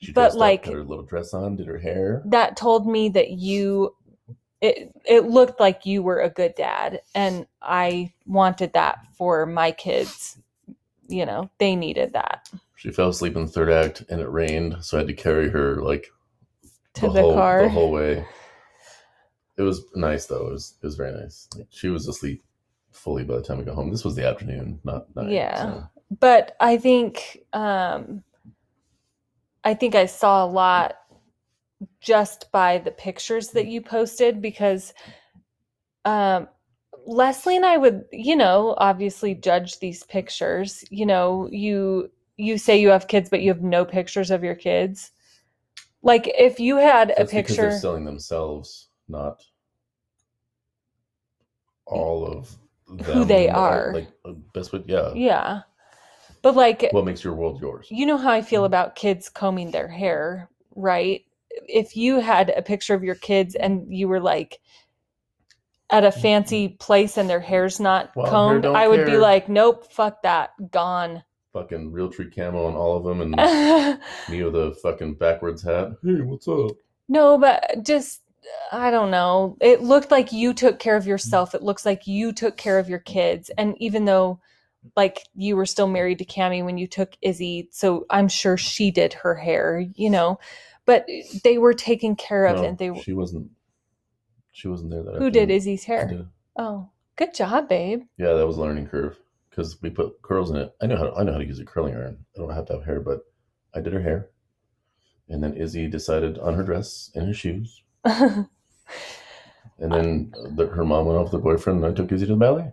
[0.00, 2.22] She But, like- her little dress on, did her hair.
[2.26, 3.94] that told me that you
[4.62, 9.72] it it looked like you were a good dad and I wanted that for my
[9.72, 10.38] kids.
[11.06, 14.76] You know, they needed that She fell asleep in the third act, and it rained,
[14.82, 16.10] so I had to carry her like
[16.94, 17.62] to the, whole car.
[17.62, 18.24] the whole way.
[19.56, 20.48] It was nice though.
[20.48, 21.48] It was it was very nice.
[21.56, 22.42] Like, she was asleep
[22.90, 23.90] fully by the time we got home.
[23.90, 25.30] This was the afternoon, not night.
[25.30, 25.62] Yeah.
[25.62, 25.84] so.
[26.18, 28.22] But I think um
[29.62, 30.96] I think I saw a lot
[32.00, 34.92] just by the pictures that you posted because
[36.04, 36.48] um
[37.06, 40.84] Leslie and I would, you know, obviously judge these pictures.
[40.90, 44.56] You know, you you say you have kids but you have no pictures of your
[44.56, 45.12] kids.
[46.04, 49.42] Like if you had a That's picture they're selling themselves, not
[51.86, 52.56] all of
[52.88, 53.92] them, they uh, are.
[53.94, 55.14] Like uh, best way, yeah.
[55.14, 55.62] Yeah.
[56.42, 57.88] But like What makes your world yours?
[57.90, 61.22] you know how I feel about kids combing their hair, right?
[61.68, 64.60] If you had a picture of your kids and you were like
[65.90, 69.48] at a fancy place and their hair's not Well, combed, don't I would be like,
[69.48, 71.22] nope, fuck that, gone.
[71.54, 73.30] Fucking Realtree camo on all of them, and
[74.28, 75.92] me with a fucking backwards hat.
[76.02, 76.72] Hey, what's up?
[77.08, 78.22] no, but just
[78.72, 79.56] I don't know.
[79.60, 81.54] It looked like you took care of yourself.
[81.54, 83.50] It looks like you took care of your kids.
[83.56, 84.40] And even though
[84.96, 88.90] like you were still married to Cami when you took Izzy, so I'm sure she
[88.90, 90.40] did her hair, you know.
[90.86, 91.06] But
[91.44, 93.48] they were taken care of No, and they she wasn't.
[94.50, 95.04] She wasn't there.
[95.04, 95.50] That who did.
[95.50, 96.08] Izzy's I hair?
[96.08, 96.26] did.
[96.56, 98.02] Oh, good job, babe.
[98.18, 99.18] Yeah, that was a learning curve
[99.54, 100.74] because we put curls in it.
[100.82, 102.24] I know how I know how to use a curling iron.
[102.34, 103.20] I don't have to have hair, but
[103.74, 104.30] I did her hair,
[105.28, 108.48] and then Izzy decided on her dress and her shoes, and
[109.78, 112.38] then the, her mom went off with her boyfriend, and I took Izzy to the
[112.38, 112.72] ballet.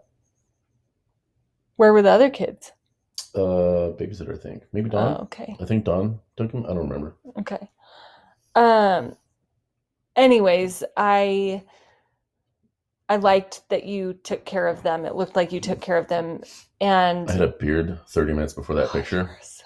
[1.75, 2.71] Where were the other kids?
[3.33, 5.17] Uh, babysitter, I think maybe Don.
[5.17, 5.55] Oh, okay.
[5.59, 6.65] I think Don took him.
[6.65, 7.15] I don't remember.
[7.39, 7.69] Okay.
[8.55, 9.15] Um
[10.15, 11.63] anyways, I
[13.11, 15.03] I liked that you took care of them.
[15.05, 16.43] It looked like you took care of them
[16.79, 19.65] and I had a beard thirty minutes before that Oh, picture, so-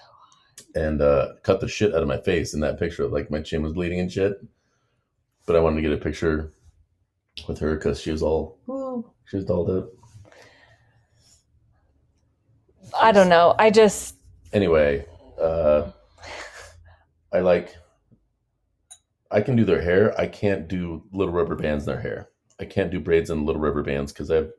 [0.74, 3.06] and uh, cut the shit out of my face in that picture.
[3.06, 4.40] Like my chin was bleeding and shit.
[5.46, 6.54] But I wanted to get a picture
[7.46, 8.58] with her because she was all
[9.26, 9.90] she was dolled up.
[13.00, 13.54] I don't know.
[13.60, 14.16] I just
[14.52, 15.06] anyway,
[15.40, 15.92] uh,
[17.32, 17.76] I like.
[19.30, 20.18] I can do their hair.
[20.20, 22.28] I can't do little rubber bands in their hair.
[22.60, 24.50] I can't do braids and little rubber bands because I have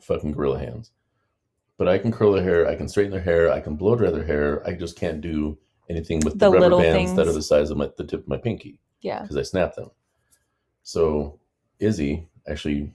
[0.00, 0.90] fucking gorilla hands.
[1.76, 2.68] But I can curl their hair.
[2.68, 3.50] I can straighten their hair.
[3.50, 4.66] I can blow dry their hair.
[4.66, 7.76] I just can't do anything with the, The rubber bands that are the size of
[7.76, 9.22] my the tip of my pinky yeah.
[9.22, 9.90] because I snap them.
[10.82, 11.38] So
[11.78, 12.92] Izzy actually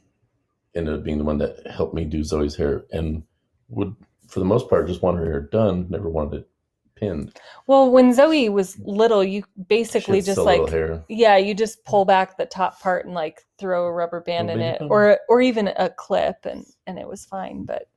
[0.75, 3.23] ended up being the one that helped me do Zoe's hair and
[3.69, 3.95] would,
[4.27, 5.87] for the most part, just want her hair done.
[5.89, 6.49] Never wanted it
[6.99, 7.39] pinned.
[7.67, 10.61] Well, when Zoe was little, you basically just like
[11.09, 14.59] yeah, you just pull back the top part and like throw a rubber band in
[14.59, 14.91] it bump.
[14.91, 17.87] or or even a clip and and it was fine, but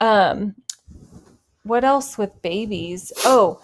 [0.00, 0.54] um
[1.64, 3.12] what else with babies?
[3.24, 3.60] Oh,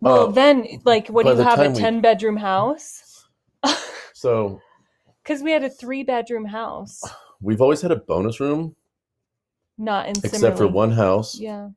[0.00, 3.26] well Uh, then like what do you have a time we- 10 bedroom house?
[4.14, 4.60] So
[5.24, 7.02] Cuz we had a 3 bedroom house,
[7.40, 8.74] we've always had a bonus room,
[9.76, 11.38] not in except for one house.
[11.38, 11.68] Yeah.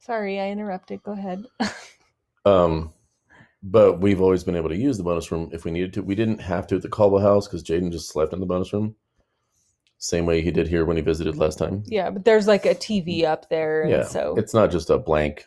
[0.00, 1.02] Sorry, I interrupted.
[1.02, 1.44] Go ahead.
[2.46, 2.92] Um,
[3.62, 6.02] but we've always been able to use the bonus room if we needed to.
[6.02, 8.72] We didn't have to at the Caldwell house because Jaden just slept in the bonus
[8.72, 8.96] room,
[9.98, 11.84] same way he did here when he visited last time.
[11.86, 14.98] yeah, but there's like a TV up there and Yeah, so It's not just a
[14.98, 15.46] blank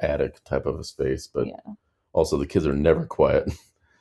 [0.00, 1.72] attic type of a space, but Yeah.
[2.12, 3.50] also the kids are never quiet.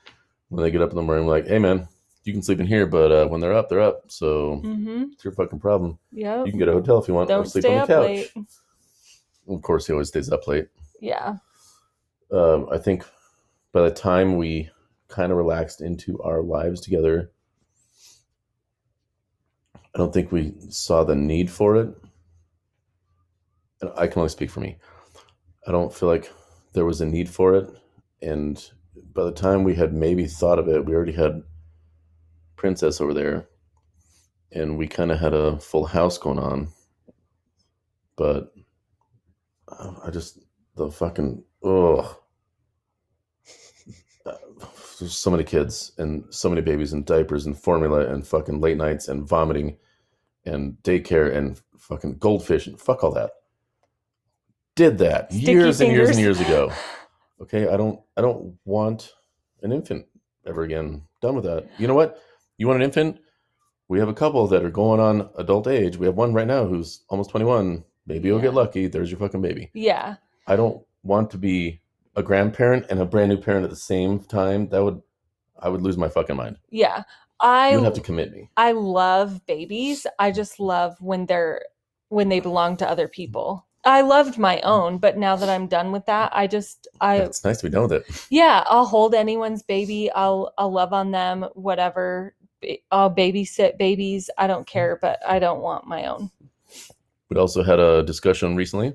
[0.50, 1.88] when they get up in the morning, like, hey man,
[2.26, 4.12] you can sleep in here, but uh, when they're up, they're up.
[4.12, 5.14] So Mhm.
[5.14, 5.98] it's your fucking problem.
[6.12, 7.82] Yeah, You can get a hotel if you want, or Don't sleep stay on the
[7.84, 8.08] up couch.
[8.08, 8.32] late.
[9.48, 10.68] Of course, he always stays up late.
[11.00, 11.38] Yeah.
[12.32, 13.06] um, I think
[13.72, 14.70] by the time we
[15.08, 17.32] kind of relaxed into our lives together,
[19.76, 21.96] I don't think we saw the need for it.
[23.82, 24.78] And I can only speak for me.
[25.68, 26.32] I don't feel like
[26.74, 27.70] there was a need for it.
[28.22, 28.64] And
[29.14, 31.44] by the time we had maybe thought of it, we already had
[32.56, 33.48] Princess over there.
[34.52, 36.70] And we kind of had a full house going on.
[38.16, 38.52] But
[39.70, 40.40] I just,
[40.76, 42.16] the fucking, ugh
[45.00, 48.78] there's so many kids and so many babies and diapers and formula and fucking late
[48.78, 49.78] nights and vomiting
[50.46, 53.32] and daycare and fucking goldfish and fuck all that.
[54.76, 56.72] Did that Sticky years and years and years ago.
[57.40, 59.14] Okay, I don't I don't want
[59.62, 60.08] an infant
[60.48, 61.04] ever again.
[61.22, 61.70] Done with that.
[61.78, 62.20] You know what?
[62.58, 63.20] You want an infant?
[63.90, 65.98] We have a couple that are going on adult age.
[65.98, 67.84] We have one right now who's almost 21.
[68.08, 68.44] Maybe you'll Yeah.
[68.46, 68.88] get lucky.
[68.88, 69.70] There's your fucking baby.
[69.74, 70.16] Yeah.
[70.48, 71.82] I don't want to be
[72.16, 74.70] a grandparent and a brand new parent at the same time.
[74.70, 75.02] That would
[75.60, 76.58] I would lose my fucking mind.
[76.70, 77.04] Yeah.
[77.40, 78.50] I You have to commit me.
[78.58, 80.08] I love babies.
[80.20, 81.62] I just love when they're
[82.10, 83.66] when they belong to other people.
[83.84, 84.62] I loved my mm.
[84.64, 87.72] own, but now that I'm done with that, I just I it's nice to be
[87.72, 88.28] done with it.
[88.30, 90.12] yeah, I'll hold anyone's baby.
[90.12, 92.36] I'll I'll love on them, whatever.
[92.92, 94.30] I'll babysit babies.
[94.38, 94.72] I don't mm.
[94.72, 96.32] care, but I don't want my own.
[97.30, 98.94] We also had a discussion recently.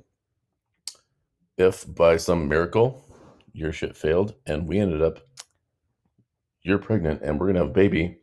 [1.58, 3.04] If by some miracle
[3.52, 5.18] your shit failed and we ended up
[6.62, 8.18] you're pregnant and we're gonna have a baby,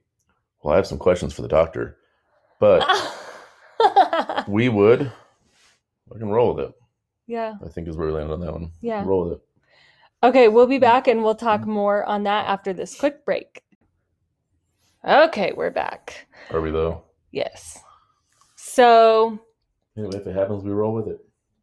[0.63, 1.97] well, I have some questions for the doctor.
[2.59, 2.83] But
[4.47, 5.11] we would
[6.13, 6.73] I can roll with it.
[7.27, 7.55] yeah.
[7.63, 8.71] I think is where we landed on that one.
[8.81, 9.03] Yeah.
[9.05, 9.41] Roll with it.
[10.23, 13.61] Okay, we'll be back and we'll talk more on that after this quick break.
[15.07, 16.27] Okay, we're back.
[16.51, 17.03] Are we though?
[17.31, 17.77] Yes.
[18.55, 19.39] So,
[19.99, 21.19] Anyway, if it happens, we roll with it.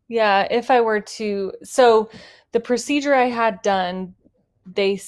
[0.09, 2.11] yeah, if I were to, so
[2.53, 4.15] the procedure I had done,
[4.65, 5.01] they,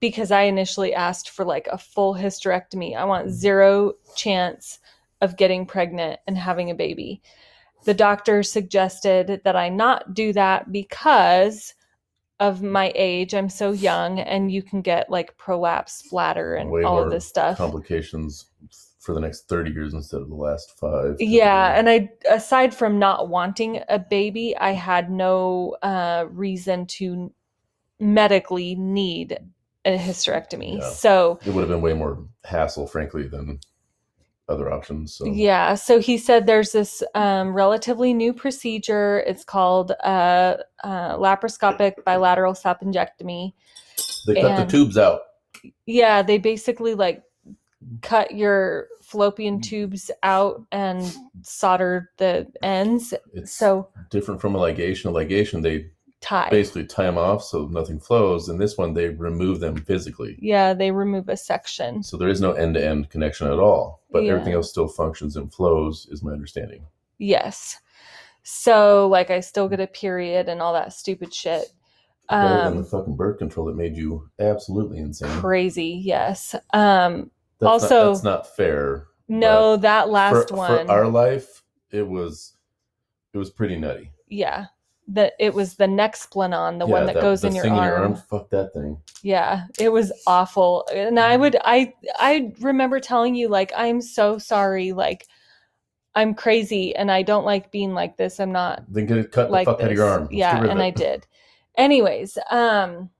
[0.00, 3.34] because I initially asked for like a full hysterectomy, I want mm-hmm.
[3.34, 4.78] zero chance
[5.20, 7.22] of getting pregnant and having a baby.
[7.84, 11.74] the doctor suggested that I not do that because
[12.40, 13.34] of my age.
[13.34, 17.26] I'm so young, and you can get like prolapse bladder and Way all of this
[17.26, 17.58] stuff.
[17.58, 18.46] Complications
[19.02, 21.16] for the next 30 years instead of the last five.
[21.18, 27.32] Yeah, and I aside from not wanting a baby, I had no uh, reason to
[27.98, 29.38] medically need
[29.84, 30.78] a hysterectomy.
[30.78, 30.90] Yeah.
[30.90, 33.58] So it would have been way more hassle, frankly, than
[34.48, 35.14] other options.
[35.14, 39.24] So yeah, so he said there's this um, relatively new procedure.
[39.26, 43.52] It's called uh, uh, laparoscopic bilateral salpingectomy.
[44.28, 45.22] they cut the tubes out.
[45.86, 47.24] Yeah, they basically like
[48.02, 53.14] cut your fallopian tubes out and solder the ends.
[53.32, 55.06] It's So different from a ligation.
[55.06, 55.90] A ligation, they
[56.20, 56.48] tie.
[56.50, 58.48] basically tie them off so nothing flows.
[58.48, 60.38] And this one, they remove them physically.
[60.40, 62.02] Yeah, they remove a section.
[62.02, 64.00] So there is no end to end connection at all.
[64.10, 64.32] But Yeah.
[64.32, 66.86] everything else still functions and flows, is my understanding.
[67.18, 67.78] Yes.
[68.44, 71.64] So like I still get a period and all that stupid shit.
[72.28, 75.28] Better than the Um fucking birth control that made you absolutely insane.
[75.40, 76.54] crazy, yes.
[76.72, 77.30] Um
[77.62, 79.06] That's Also- not, that's not fair.
[79.28, 80.86] no, that last for, one.
[80.86, 82.54] for our life, it was
[83.32, 84.10] it was pretty nutty.
[84.28, 84.66] yeah.
[85.08, 88.14] That it was the Nexplanon, the Yeah, one that, goes the in your thing arm.
[88.14, 88.96] Fuck that thing.
[89.22, 90.86] Yeah, it was awful.
[90.94, 95.26] And I would I I remember telling you like I'm so sorry like
[96.14, 98.38] I'm crazy and I don't like being like this.
[98.38, 99.84] I'm not Then get it cut like the fuck this.
[99.86, 100.22] out of your arm.
[100.22, 101.26] Let's yeah, and I did.
[101.76, 103.10] Anyways, um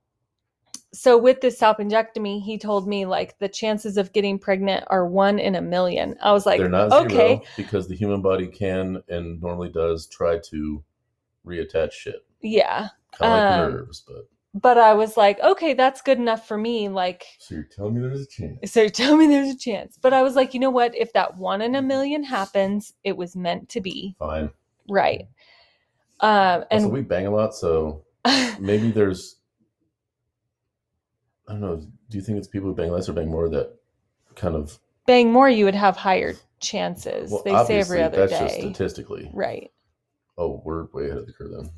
[0.95, 5.39] so with this salpingectomy, he told me like the chances of getting pregnant are one
[5.39, 6.17] in a million.
[6.23, 10.07] I was like, They're not okay, zero because the human body can and normally does
[10.07, 10.85] try to
[11.47, 12.25] reattach shit.
[12.43, 12.89] yeah.
[13.13, 16.57] Kind of like Um, nerves, but But I was like, okay, that's good enough for
[16.59, 16.89] me.
[16.89, 18.71] Like, so you're telling me there's a chance.
[18.73, 19.99] so tell me there's a chance.
[20.01, 20.95] But I was like, you know what?
[20.95, 24.15] If that one in a million happens, it was meant to be.
[24.19, 24.51] Fine.
[24.89, 25.27] Right.
[26.21, 28.05] Um, Also, and we bang a lot, so
[28.61, 29.37] maybe there's
[31.53, 31.77] I don't know.
[32.09, 33.77] Do you think it's people who bang less or bang more that
[34.37, 37.31] kind of bang more, you would have higher chances.
[37.31, 38.61] well, they say every other that's just day.
[38.61, 39.31] statistically.
[39.35, 39.71] Right.
[40.39, 41.71] Oh, we're way ahead of the curve then.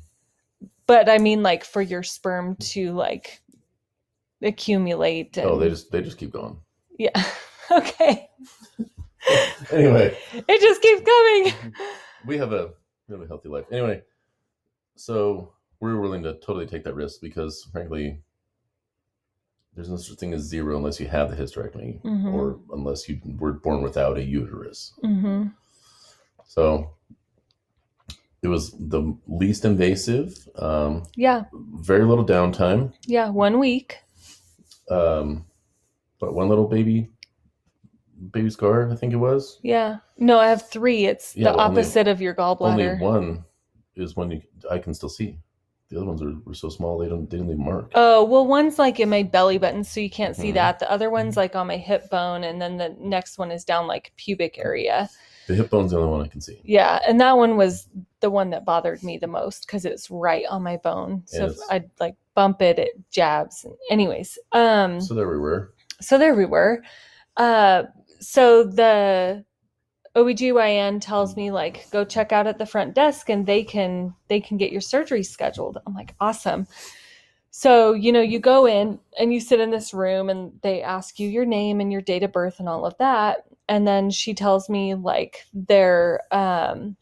[0.87, 3.41] But I mean, like for your sperm to like
[4.41, 5.35] accumulate.
[5.37, 6.57] And, Oh, they just they just keep going.
[6.97, 7.21] yeah.
[7.71, 8.29] okay.
[9.71, 11.75] Anyway, It just keeps coming.
[12.27, 12.69] we have a
[13.07, 13.65] really healthy life.
[13.71, 14.03] Anyway,
[14.95, 18.21] so we're willing to totally take that risk because, frankly,
[19.75, 22.33] there's no such thing as zero unless you have the hysterectomy Mhm.
[22.33, 24.93] or unless you were born without a uterus.
[25.01, 25.47] hmm
[26.47, 26.91] So
[28.41, 31.45] it was the least invasive, um, Yeah.
[31.53, 33.29] very little downtime, Yeah.
[33.29, 33.97] One week.
[34.89, 35.45] um,
[36.19, 37.09] but one little baby,
[38.31, 39.59] baby scar, I think it was.
[39.63, 39.97] Yeah.
[40.17, 41.05] No, I have three.
[41.05, 42.93] It's Yeah, the well, only- opposite of your gallbladder.
[42.93, 43.45] Only one
[43.95, 45.39] is one you, I can still see.
[45.89, 47.91] The other ones are, were so small they don't they didn't leave mark.
[47.93, 50.55] Oh, well, one's like in my belly button, so you can't see Mhm.
[50.55, 50.79] that.
[50.79, 53.85] The other one's like on my hip bone, and then the next one is down
[53.85, 55.09] like pubic area.
[55.47, 56.59] The hip bone's the only one I can see.
[56.63, 57.87] Yeah, and that one was
[58.19, 61.21] the one that bothered me the most because it's right on my bone.
[61.27, 61.59] So Yes.
[61.69, 63.63] I'd like bump it, it jabs.
[63.91, 65.75] Anyways, um, So there we were.
[66.01, 66.81] so there we were.
[67.37, 67.83] Uh,
[68.19, 69.45] so the
[70.15, 74.39] OBGYN tells me like go check out at the front desk and they can they
[74.39, 75.77] can get your surgery scheduled.
[75.85, 76.67] I'm like, awesome.
[77.51, 81.19] So, you know, you go in and you sit in this room and they ask
[81.19, 83.45] you your name and your date of birth and all of that.
[83.69, 86.95] And then she tells me like their um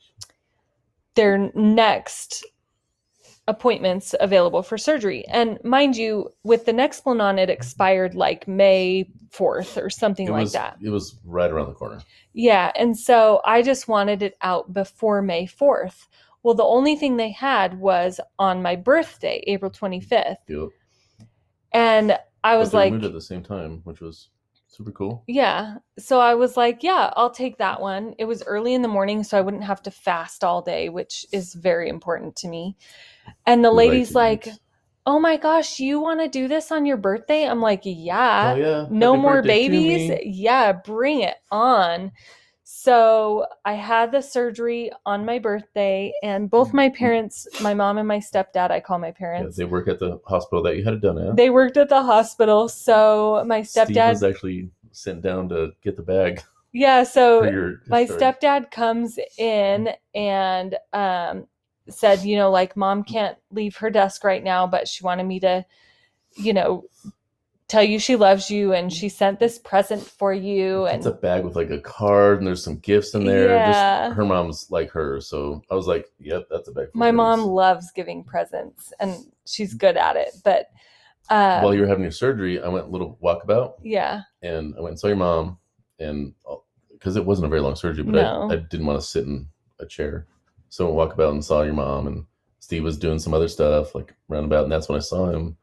[1.15, 2.45] their next
[3.47, 5.25] appointments available for surgery.
[5.27, 10.31] And mind you, with the next Nexplanon, it expired like May 4th or something It
[10.31, 10.77] like was that.
[10.81, 12.01] it was right around the corner.
[12.33, 12.71] Yeah.
[12.75, 16.07] And so I just wanted it out before May 4th.
[16.43, 20.35] Well, the only thing they had was on my birthday, April 25th.
[20.47, 20.69] Yep.
[21.73, 24.29] And I was like, moved at the same time, which was
[24.73, 25.23] super cool.
[25.27, 25.75] yeah.
[25.99, 28.15] So I was like, yeah, I'll take that one.
[28.17, 31.25] It was early in the morning, so I wouldn't have to fast all day, which
[31.31, 32.75] is very important to me.
[33.45, 34.47] And the We lady's like,
[35.05, 37.45] oh my gosh, you want to do this on your birthday?
[37.45, 38.53] I'm like, yeah.
[38.55, 40.11] oh yeah, no happy more babies.
[40.23, 42.11] Yeah, bring it on.
[42.75, 48.07] So I had the surgery on my birthday, and both my parents, my mom and
[48.07, 50.95] my stepdad, I call my Yeah, parents, they work at the hospital that you had
[50.95, 51.35] it done at.
[51.35, 52.67] they worked at the hospital.
[52.67, 56.41] So my Steve stepdad, was actually sent down to get the bag
[56.73, 57.79] yeah, so your.
[57.89, 61.45] my stepdad comes in and um,
[61.87, 65.39] said, you know, like mom can't leave her desk right now, but she wanted me
[65.41, 65.63] to,
[66.35, 66.85] you know,
[67.67, 68.93] tell you she loves you and mm.
[68.93, 72.47] she sent this present for you and It's a bag with like a card and
[72.47, 73.49] there's some gifts in there.
[73.49, 74.07] Yeah.
[74.07, 77.41] Just her mom's like her, so I was like, "Yep, that's a bag." my mom
[77.41, 79.79] loves giving presents and she's mm.
[79.79, 80.67] good at it but
[81.29, 84.81] uh While you were having your surgery, I went a little walkabout yeah and I
[84.81, 85.57] went and saw your mom,
[85.99, 86.55] and uh,
[86.91, 88.49] because it wasn't a very long surgery, but No.
[88.49, 89.47] I, I didn't want to sit in
[89.79, 90.27] a chair,
[90.69, 92.25] so I walked about and saw your mom, and
[92.59, 95.57] Steve was doing some other stuff like roundabout, and that's when I saw him.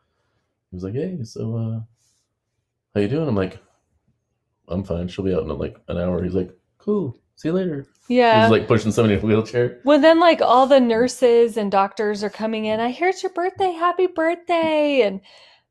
[0.71, 1.81] He was like, "Hey, so uh,
[2.95, 3.59] how you doing?" I'm like,
[4.69, 5.09] "I'm fine.
[5.09, 7.17] She'll be out in like an hour." He's like, "Cool.
[7.37, 9.81] See you later." yeah He's like pushing somebody in a wheelchair.
[9.85, 13.31] well then like all the nurses and doctors are coming in i hear it's your
[13.33, 15.21] birthday happy birthday and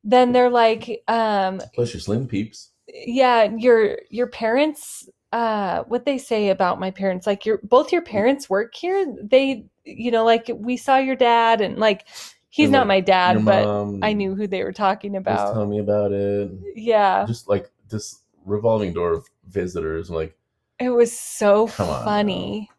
[0.05, 2.69] then they're like um Plus your slim peeps.
[2.87, 8.03] yeah your your parents uh what they say about my parents like your both your
[8.03, 12.07] parents work here they you know like we saw your dad and like
[12.49, 15.53] he's And, not like, my dad but mom i knew who they were talking about
[15.53, 16.51] tell me about it.
[16.75, 20.09] yeah Just like this revolving door of visitors.
[20.09, 20.35] Like,
[20.79, 22.69] it was so funny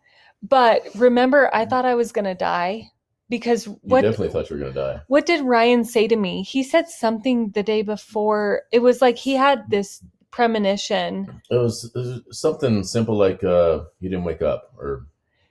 [0.42, 2.90] but remember i thought i was gonna die
[3.28, 5.00] because you what definitely thought you were gonna die.
[5.08, 9.16] what did ryan say to me he said something the day before it was like
[9.18, 14.42] he had this premonition It was, it was something simple like uh you didn't wake
[14.42, 15.06] up or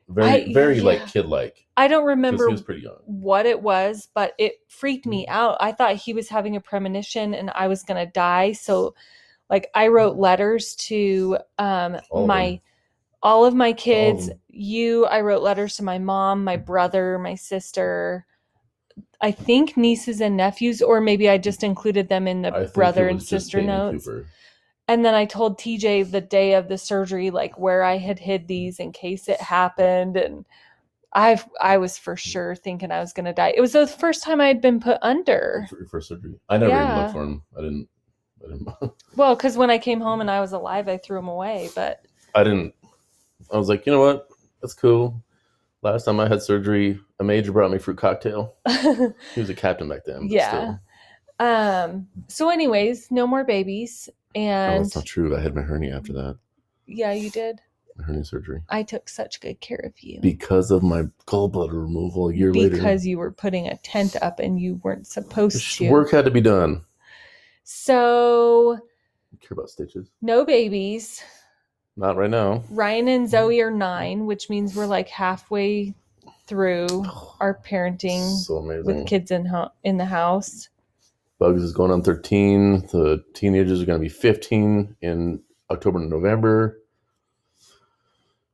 [0.09, 0.83] very I- very yeah.
[0.83, 2.97] like kid like i don't remember he was pretty young.
[3.05, 5.31] what it was, but it freaked me Mm.
[5.31, 5.57] out.
[5.61, 8.51] I thought he was having a premonition and I was going to die.
[8.51, 8.95] So
[9.49, 12.59] like I wrote letters to um All my
[13.23, 18.25] all of my kids, you, I wrote letters to my mom, my brother, my sister,
[19.21, 23.07] I think nieces and nephews or maybe I just included them in the I brother
[23.07, 24.05] and sister notes.
[24.05, 24.25] Cooper.
[24.89, 28.47] And then I told TJ the day of the surgery, like where I had hid
[28.47, 30.17] these in case it happened.
[30.17, 30.47] And
[31.13, 33.53] I I was for sure thinking I was gonna die.
[33.55, 35.67] It was the first time I had been put under.
[35.69, 36.39] for, for surgery.
[36.49, 37.43] I never even looked for him.
[37.55, 37.87] I didn't.
[38.43, 38.93] I didn't.
[39.15, 41.69] Well, because when I came home and I was alive, I threw them away.
[41.75, 42.73] But I didn't.
[43.51, 44.27] I was like, you know what?
[44.61, 45.21] That's cool.
[45.83, 48.55] Last time I had surgery, a major brought me fruit cocktail.
[49.35, 50.21] He was a captain back then.
[50.21, 50.49] But Yeah.
[50.49, 50.79] Still.
[51.39, 52.07] Um.
[52.27, 54.09] So, anyways, no more babies.
[54.35, 55.35] Oh, And that's not true.
[55.35, 56.37] I had my hernia after that.
[56.85, 57.61] yeah, you did.
[57.97, 62.29] My hernia surgery I took such good care of you because of my gallbladder removal
[62.29, 62.75] a year later.
[62.75, 65.89] because you were putting a tent up and you weren't supposed Sh- to.
[65.89, 66.85] Work had to be done.
[67.63, 68.79] So
[69.41, 70.09] care about stitches?
[70.21, 71.23] no babies.
[71.97, 72.63] Not right now.
[72.69, 75.93] Ryan and Zoe are nine, which means we're like halfway
[76.47, 76.87] through
[77.41, 80.69] our parenting So with kids in ho- in the house.
[81.39, 82.87] Bugs is going on 13.
[82.91, 86.81] The teenagers are going to be 15 in October and November.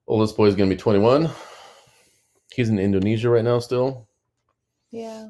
[0.08, 1.30] Oldest boy is going to be 21.
[2.54, 4.08] He's in Indonesia right now still.
[4.92, 5.30] Yeah.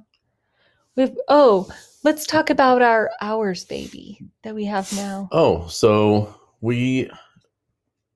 [0.97, 1.69] We've oh,
[2.03, 5.29] let's talk about our ours baby that we have now.
[5.31, 7.09] Oh, so we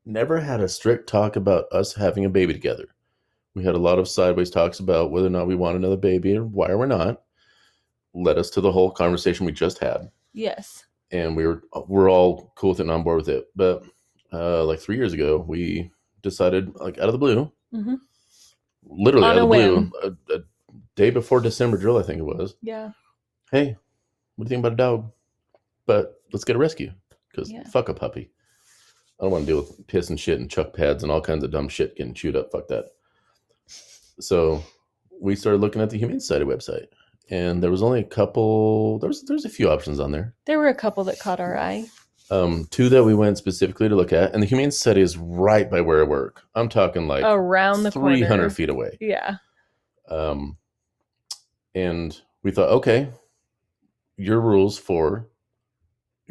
[0.06, 2.86] never had a strict talk about us having a baby together.
[3.56, 6.38] We had a lot of sideways talks about whether or not we want another baby
[6.38, 7.22] or why we're not.
[8.14, 10.10] Led us to the whole conversation we just had.
[10.34, 10.86] Yes.
[11.12, 13.48] and we were we're all cool with it and on board with it.
[13.56, 13.84] But
[14.32, 15.92] uh, like three years ago, we
[16.22, 17.96] decided, like out of the blue, hmm
[18.84, 20.44] literally On out of the blue, a, a
[20.96, 22.56] day before December drill, I think it was.
[22.62, 22.92] Yeah.
[23.52, 23.76] Hey,
[24.36, 25.12] what do you think about a dog?
[25.86, 26.92] But let's get a rescue
[27.32, 27.64] because Yeah.
[27.66, 28.32] fuck a puppy.
[29.20, 31.44] I don't want to deal with piss and shit and chuck pads and all kinds
[31.44, 32.52] of dumb shit getting chewed up.
[32.52, 32.86] Fuck that.
[34.20, 34.64] So
[35.20, 36.88] we started looking at the Humane Society website,
[37.30, 39.00] and there was only a couple.
[39.00, 40.34] There was there's a few options on there.
[40.46, 41.86] There were a couple that caught our eye.
[42.32, 45.70] um, two that we went specifically to look at, and the Humane Society is right
[45.70, 46.44] by where I work.
[46.56, 48.50] I'm talking like Around the 300 corner.
[48.50, 48.98] feet away.
[49.02, 49.38] Yeah.
[50.10, 50.58] Um,
[51.76, 53.10] and we thought, okay,
[54.18, 55.28] your rules for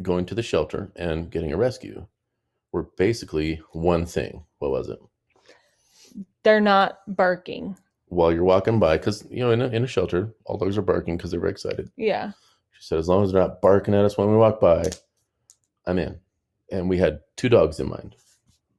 [0.01, 2.05] going to the shelter and getting a rescue
[2.71, 4.43] were basically one thing.
[4.59, 4.99] What was it?
[6.43, 7.77] They're not barking.
[8.09, 10.81] While you're walking by, because you know, in a, in a shelter, all dogs are
[10.83, 11.91] barking because they're very excited.
[11.95, 12.31] Yeah.
[12.71, 14.83] She said, as long as they're not barking at us when we walk by,
[15.85, 16.19] I'm in.
[16.71, 18.15] And we had two dogs in mind,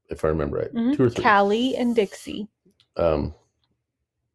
[0.08, 0.96] if I remember right, Mhm.
[0.96, 1.22] two or three.
[1.24, 2.48] Callie and Dixie.
[2.96, 3.34] um,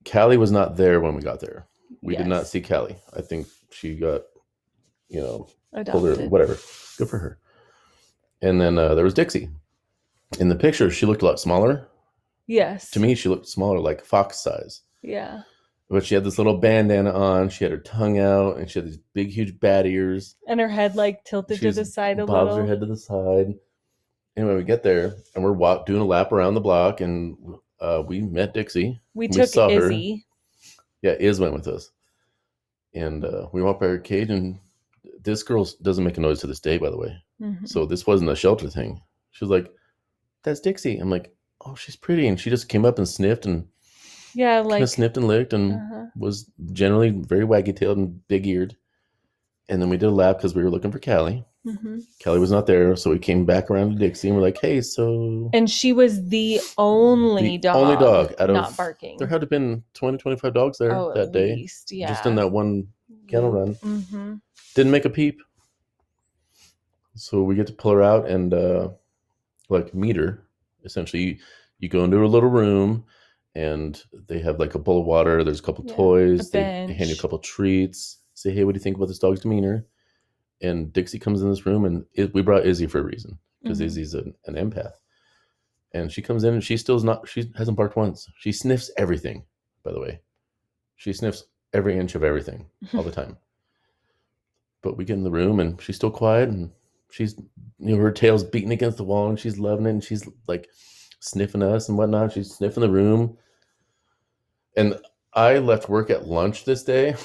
[0.10, 1.66] Callie was not there when we got there.
[2.02, 2.98] We did not see Callie.
[3.14, 4.22] I think she got,
[5.10, 5.48] you know,
[5.88, 6.32] pulled her, Adopted.
[6.32, 6.54] whatever.
[6.98, 7.40] Good for her.
[8.42, 9.50] And then uh, there was Dixie.
[10.40, 11.88] In the picture, she looked a lot smaller.
[12.48, 12.92] Yes.
[12.92, 14.82] To me, she looked smaller, like fox size.
[15.08, 15.42] Yeah.
[15.90, 17.50] But she had this little bandana on.
[17.50, 20.36] She had her tongue out, and she had these big, huge bat ears.
[20.48, 22.46] And her head like tilted to the side a little.
[22.46, 23.54] bobs her head to the side.
[24.36, 27.38] Anyway, we get there, and we're walk, doing a lap around the block, and
[27.80, 29.00] uh, we met Dixie.
[29.14, 29.86] we we took saw her.
[29.86, 30.26] Izzy.
[31.02, 31.92] Yeah, Iz went with us.
[32.94, 34.58] And uh, we walked by her cage, and
[35.22, 37.16] this girl doesn't make a noise to this day, by the way.
[37.40, 37.68] Mhm.
[37.68, 39.02] So this wasn't a shelter thing.
[39.32, 39.72] She was like,
[40.44, 43.68] "That's Dixie." I'm like, "Oh, she's pretty," and she just came up and sniffed and
[44.36, 46.06] yeah, kind like of sniffed and licked and uh-huh.
[46.16, 48.76] was generally very waggy tailed and big eared.
[49.68, 51.44] And then we did a lap because we were looking for Callie.
[51.66, 52.04] Mhm.
[52.20, 54.82] Kelly was not there, so we came back around to Dixie and we're like, "Hey,
[54.82, 59.18] so and she was the only The dog, only dog out of- not barking.
[59.18, 62.08] there had to have been 20, 25 dogs there oh, that at day, least, yeah.
[62.10, 62.88] just in that one
[63.28, 63.74] kennel run.
[63.74, 64.36] hmm
[64.76, 65.42] Didn't make a peep.
[67.16, 68.90] So we get to pull her out and uh,
[69.70, 70.44] like meet her.
[70.84, 71.38] Essentially, you,
[71.80, 73.06] you go into a little room
[73.56, 75.44] and they have like a bowl of water.
[75.44, 76.50] There's a couple Yeah, toys.
[76.50, 76.52] a
[76.88, 78.20] They hand you a couple treats.
[78.34, 79.86] Say, hey, what do you think about this dog's demeanor?
[80.62, 83.80] And Dixie comes in this room, and it, we brought Izzy for a reason because
[83.80, 83.86] Mhm.
[83.86, 84.94] Izzy's an, an empath.
[85.94, 87.28] And she comes in, and she still's not.
[87.28, 88.28] She hasn't barked once.
[88.38, 89.46] She sniffs everything.
[89.84, 90.20] By the way,
[90.98, 93.38] she sniffs every inch of everything all the time.
[94.82, 96.72] But we get in the room, and she's still quiet, and
[97.12, 97.36] she's
[97.80, 100.68] you know her tail's beating against the wall, and she's loving it, and she's like
[101.22, 102.34] sniffing us and whatnot.
[102.34, 103.38] She's sniffing the room.
[104.76, 105.00] And
[105.34, 107.16] I left work at lunch this day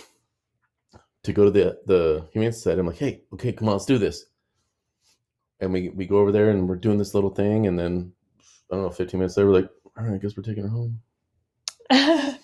[1.23, 2.81] to go to the the humane society.
[2.81, 4.25] I'm like, hey, okay, come on, let's do this.
[5.61, 8.13] And we we go over there and we're doing this little thing, and then
[8.71, 10.69] I don't know, 15 minutes later, we're like, all right, I guess we're taking her
[10.69, 11.01] home.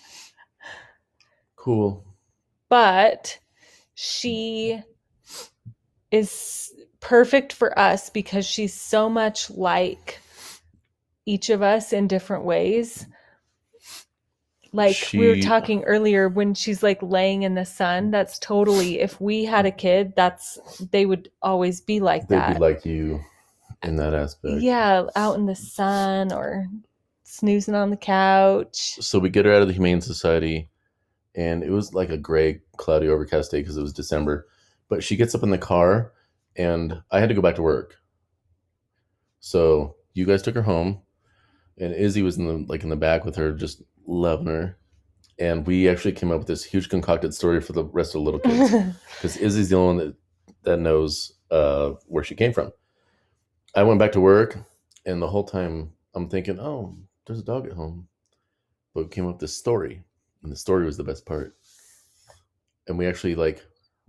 [1.56, 2.04] Cool.
[2.68, 3.38] but
[3.94, 4.80] she
[6.12, 10.20] is perfect for us because she's so much like
[11.24, 13.06] each of us in different ways.
[14.76, 19.20] Like we were talking earlier when she's like laying in the sun, that's totally if
[19.20, 20.58] we had a kid, that's
[20.92, 22.54] they would always be like They'd that.
[22.54, 23.20] be like you
[23.82, 24.60] in that aspect.
[24.60, 26.66] yeah, out in the sun or
[27.24, 28.98] snoozing on the couch.
[29.00, 30.68] So we get her out of the Humane Society,
[31.34, 34.46] and it was like a gray, cloudy, overcast day because it was December.
[34.88, 36.12] But she gets up in the car,
[36.54, 37.96] and I had to go back to work.
[39.40, 41.00] So you guys took her home,
[41.78, 44.78] and Izzy was in the like in the back with her, just loving her.
[45.38, 48.30] And we actually came up with this huge concocted story for the rest of the
[48.30, 48.70] little kids
[49.16, 50.14] because Izzy's the only one that,
[50.62, 52.72] that knows uh, where she came from.
[53.74, 54.56] I went back to work,
[55.04, 56.96] and the whole time I'm thinking, oh,
[57.26, 58.08] there's a dog at home.
[58.94, 60.02] But we came up with this story,
[60.42, 61.54] and the story was the best part.
[62.88, 63.62] And we actually like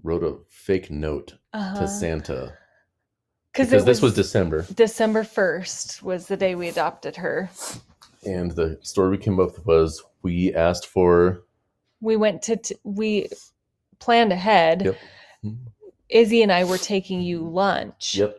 [0.03, 1.79] wrote a fake note Uh-huh.
[1.81, 2.53] to Santa
[3.57, 7.49] Because this was December, December 1st was the day we adopted her.
[8.25, 11.43] and the story we came up with was we asked for
[12.01, 13.29] We went to, t- we
[13.99, 14.83] planned ahead.
[15.43, 15.55] Yep.
[16.09, 18.15] Izzy and I were taking you lunch.
[18.15, 18.37] yep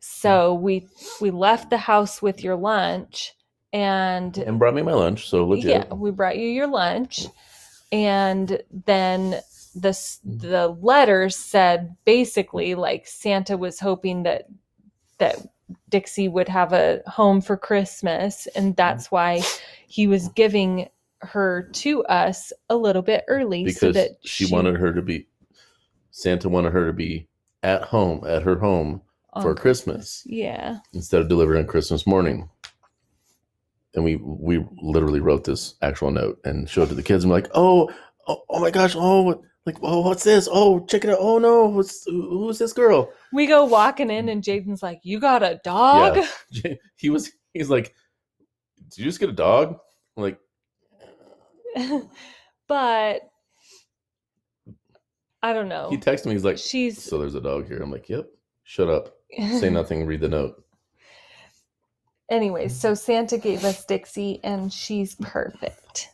[0.00, 0.86] So we
[1.20, 3.34] we left the house with your lunch
[3.72, 5.70] and and brought me my lunch, so legit.
[5.88, 7.26] yeah, we brought you your lunch
[7.92, 9.40] and then
[9.74, 10.40] the Mm.
[10.40, 14.46] the letters said basically like Santa was hoping that
[15.18, 15.36] that
[15.88, 19.42] Dixie would have a home for Christmas and that's why
[19.86, 20.88] he was giving
[21.20, 25.26] her to us a little bit early so because that she, wanted her to be
[26.10, 27.26] Santa wanted her to be
[27.62, 29.02] at home at her home
[29.42, 30.22] for Christmas.
[30.26, 30.78] Yeah.
[30.92, 32.48] instead of delivered on Christmas morning.
[33.94, 37.24] And we we literally wrote this actual note and showed it to the kids.
[37.24, 37.90] And we're like, oh,
[38.26, 40.48] oh, oh my gosh, oh, like, oh, what's this?
[40.50, 41.18] Oh, check it out.
[41.20, 43.12] Oh no, what's who- who's this girl?
[43.32, 46.18] We go walking in and Jaden's like, "You got a dog?"
[46.50, 46.74] Yeah.
[46.96, 47.94] He was he's like,
[48.88, 49.78] did you just get a dog?
[50.16, 50.38] I'm like,
[52.66, 53.20] but
[55.42, 55.88] I don't know.
[55.90, 56.32] he texted me.
[56.32, 57.78] He's like, She's so there's a dog here.
[57.80, 58.26] I'm like, yep.
[58.64, 59.14] Shut up.
[59.60, 60.04] Say nothing.
[60.06, 60.64] Read the note.
[62.30, 66.10] Anyways, so Santa gave us Dixie and she's perfect.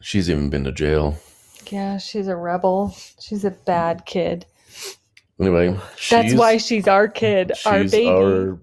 [0.00, 1.18] She's even been to jail.
[1.70, 2.94] Yeah, she's a rebel.
[3.20, 4.46] She's a bad kid.
[5.40, 5.78] Anyway,
[6.10, 8.08] That's why she's our kid, our baby.
[8.08, 8.60] Our,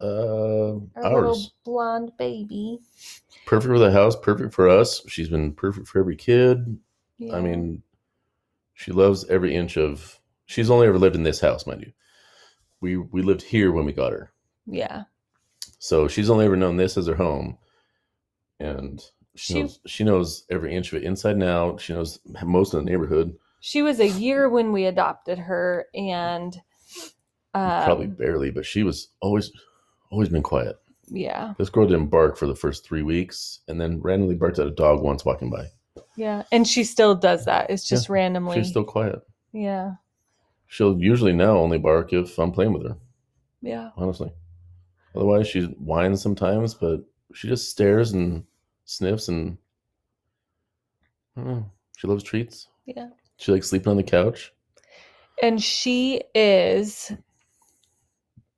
[0.00, 1.14] uh, our ours.
[1.14, 2.78] little blonde baby.
[3.46, 5.02] perfect for the house, perfect for us.
[5.08, 6.78] She's been perfect for every kid.
[7.18, 7.36] Yeah.
[7.36, 7.82] I mean,
[8.74, 10.18] she loves every inch of.
[10.46, 11.92] She's only ever lived in this house, mind you.
[12.80, 14.32] We we lived here when we got her,
[14.66, 15.04] yeah.
[15.78, 17.58] so she's only ever known this as her home,
[18.58, 19.00] and
[19.34, 21.80] she, She- knows she knows every inch of it inside and out.
[21.80, 26.54] She knows most of the neighborhood, She was a year when we adopted her and
[27.54, 29.50] um, probably barely, but she was always
[30.10, 30.76] always been quiet.
[31.08, 31.54] yeah.
[31.58, 34.70] This girl didn't bark for the first three weeks, and then randomly barked at a
[34.70, 35.66] dog once walking by.
[36.16, 36.42] Yeah.
[36.52, 37.70] And she still does that.
[37.70, 38.56] It's just randomly.
[38.58, 39.20] She's still quiet.
[39.52, 39.94] yeah.
[40.66, 42.96] She'll usually now only bark if I'm playing with her.
[43.60, 43.90] Yeah.
[43.96, 44.32] honestly.
[45.14, 47.00] Otherwise, she whines sometimes, but
[47.34, 48.44] she just stares and
[48.96, 49.56] sniffs and
[51.36, 51.70] I don't know.
[51.96, 52.68] She loves treats.
[52.86, 53.08] Yeah.
[53.38, 54.52] She likes sleeping on the couch.
[55.42, 57.10] and she is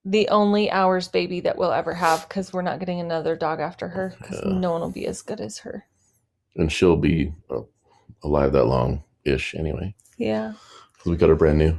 [0.05, 3.89] the only ours baby that we'll ever have because we're not getting another dog after
[3.89, 4.53] her because Yeah.
[4.53, 5.87] no one will be as good as her.
[6.57, 7.63] And she'll be uh,
[8.23, 9.95] alive that long ish anyway.
[10.19, 10.53] Yeah.
[10.93, 11.77] Because we got her brand new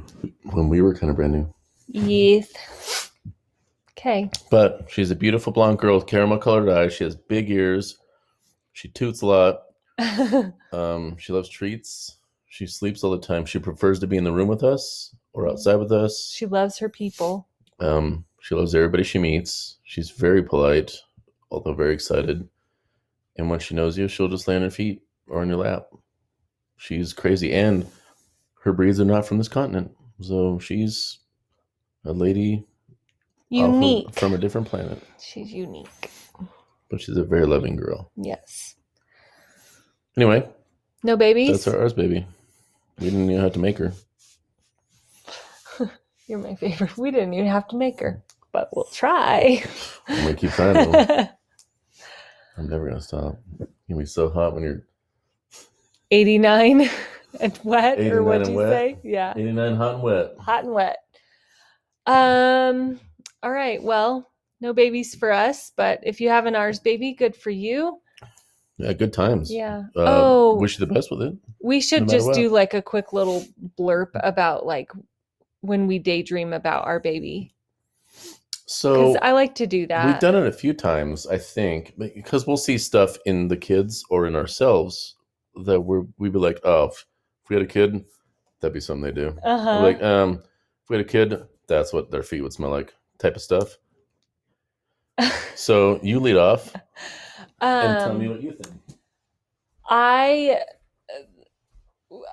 [0.52, 1.54] when we were kind of brand new.
[1.88, 3.12] Yes.
[3.92, 4.28] Okay.
[4.50, 6.94] But she's a beautiful blonde girl with caramel colored eyes.
[6.94, 7.96] She has big ears.
[8.76, 9.62] She toots a lot.
[10.72, 12.18] Um, she loves treats.
[12.48, 13.46] She sleeps all the time.
[13.46, 16.30] She prefers to be in the room with us or outside with us.
[16.36, 17.48] she loves her people.
[17.80, 19.78] Um, she loves everybody she meets.
[19.84, 20.92] She's very polite,
[21.50, 22.46] although very excited.
[23.38, 25.86] And when she knows you, she'll just lay on her feet or on your lap.
[26.76, 27.86] She's crazy, and
[28.62, 31.20] her breeds are not from this continent, so she's
[32.04, 32.66] a lady
[33.52, 34.12] of- Unique.
[34.12, 35.02] from a different planet.
[35.18, 36.10] She's unique.
[36.88, 38.10] But she's a very loving girl.
[38.16, 38.76] Yes.
[40.16, 40.48] Anyway,
[41.02, 41.50] No babies?
[41.50, 42.26] that's our ours baby.
[42.98, 43.92] We didn't even have to make her.
[46.26, 46.96] You're my favorite.
[46.96, 48.22] We didn't even have to make her,
[48.52, 49.62] but we'll try.
[50.08, 50.76] I'm gonna keep trying.
[52.56, 53.36] I'm never gonna stop.
[53.88, 54.86] Gonna be so hot when you're
[56.10, 56.88] 89
[57.40, 58.70] and wet, or what do you wet.
[58.72, 58.98] say?
[59.04, 59.34] Yeah.
[59.36, 60.34] 89 hot and wet.
[60.38, 60.96] hot and wet.
[62.06, 63.00] Um,
[63.42, 63.82] all right.
[63.82, 64.30] Well,
[64.60, 68.00] no babies for us, but if you have an ours baby, good for you.
[68.78, 69.52] Yeah, good times.
[69.52, 69.84] Yeah.
[69.96, 71.34] Uh, oh, wish you the best with it.
[71.62, 73.44] we should no just do like a quick little
[73.78, 74.90] blurb about like
[75.60, 77.52] when we daydream about our baby.
[78.68, 80.06] So I like to do that.
[80.06, 84.04] we've done it a few times, I think, because we'll see stuff in the kids
[84.10, 85.14] or in ourselves
[85.64, 87.04] that we're we'd be like, oh, if
[87.48, 88.04] we had a kid,
[88.60, 89.38] that'd be something they do.
[89.44, 89.80] Uh-huh.
[89.80, 90.42] Like, um,
[90.82, 93.78] if we had a kid, that's what their feet would smell like, type of stuff.
[95.54, 96.72] So you lead off
[97.80, 98.74] and tell me Um, what you think.
[99.88, 100.60] I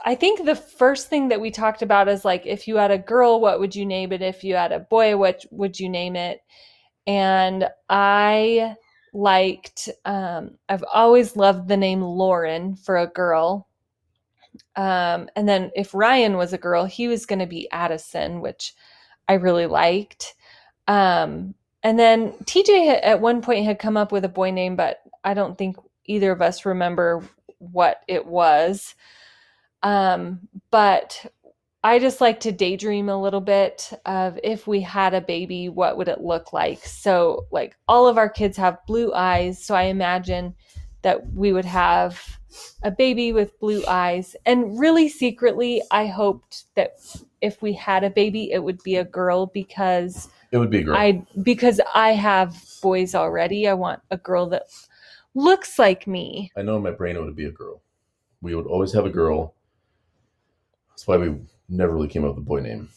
[0.05, 2.97] I think the first thing that we talked about is like if you had a
[2.97, 4.21] girl, what would you name it?
[4.21, 6.41] If you had a boy, what would you name it?
[7.07, 8.75] And I
[9.13, 13.67] liked um I've always loved the name Lauren for a girl.
[14.75, 18.73] Um and then if Ryan was a girl, he was going to be Addison, which
[19.27, 20.35] I really liked.
[20.87, 25.01] Um and then TJ at one point had come up with a boy name, but
[25.23, 27.23] I don't think either of us remember
[27.57, 28.95] what it was.
[29.83, 31.25] Um, but
[31.83, 35.97] I just like to daydream a little bit of if we had a baby, what
[35.97, 36.85] would it look like?
[36.85, 39.63] So, like, all of our kids have blue eyes.
[39.63, 40.55] So, I imagine
[41.01, 42.39] that we would have
[42.83, 44.35] a baby with blue eyes.
[44.45, 46.93] And really secretly, I hoped that
[47.43, 50.83] if we had a baby, it would be a girl because It would be a
[50.83, 50.95] girl.
[50.95, 53.67] I because I have boys already.
[53.67, 54.63] I want a girl that
[55.35, 56.51] looks like me.
[56.55, 57.81] I know in my brain it would be a girl.
[58.41, 59.55] We would always have a girl.
[60.89, 61.35] That's why we
[61.67, 62.87] never really came up with a boy name.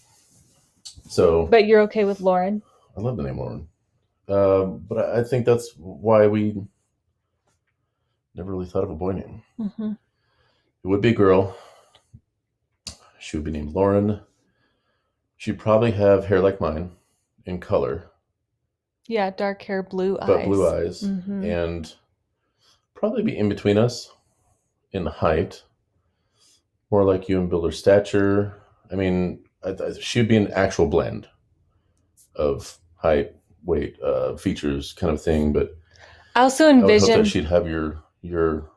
[1.08, 2.62] So But you're okay with Lauren?
[2.96, 3.68] I love the name Lauren.
[4.28, 6.56] Um, but I, think that's why we
[8.34, 9.42] never really thought of a boy name.
[9.56, 9.92] hmm
[10.84, 11.56] It would be a girl.
[13.18, 14.20] She would be named Lauren.
[15.36, 16.92] She'd probably have hair like mine
[17.44, 18.10] in color,
[19.06, 20.26] Yeah, dark hair, blue eyes.
[20.26, 21.02] but blue eyes.
[21.02, 21.44] Mhm.
[21.44, 21.94] And
[22.94, 24.10] probably be in between us
[24.92, 25.62] in height.
[26.90, 28.62] More like you and Builder stature.
[28.90, 31.28] I mean, I, I, she'd be an actual blend
[32.34, 33.34] of height,
[33.64, 35.52] weight, uh, features, kind of thing.
[35.52, 35.76] But
[36.34, 38.70] I also I envision that she'd have your your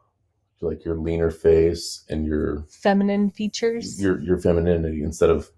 [0.62, 4.02] like your leaner face and your feminine features.
[4.02, 5.50] your your femininity instead of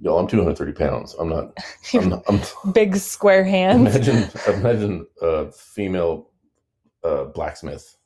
[0.00, 0.16] yo.
[0.16, 1.14] I'm 230 pounds.
[1.18, 1.56] I'm not.
[1.94, 2.40] I'm, not, I'm
[2.72, 3.94] Big square hands.
[3.94, 6.30] imagine imagine a female
[7.04, 7.96] uh, blacksmith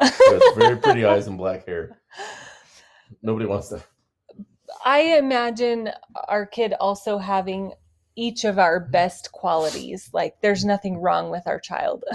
[0.00, 2.00] with very pretty eyes and black hair.
[3.22, 3.84] Nobody wants that.
[4.84, 5.90] I imagine
[6.28, 7.72] our kid also having
[8.16, 10.10] each of our best qualities.
[10.12, 12.04] Like, there's nothing wrong with our child.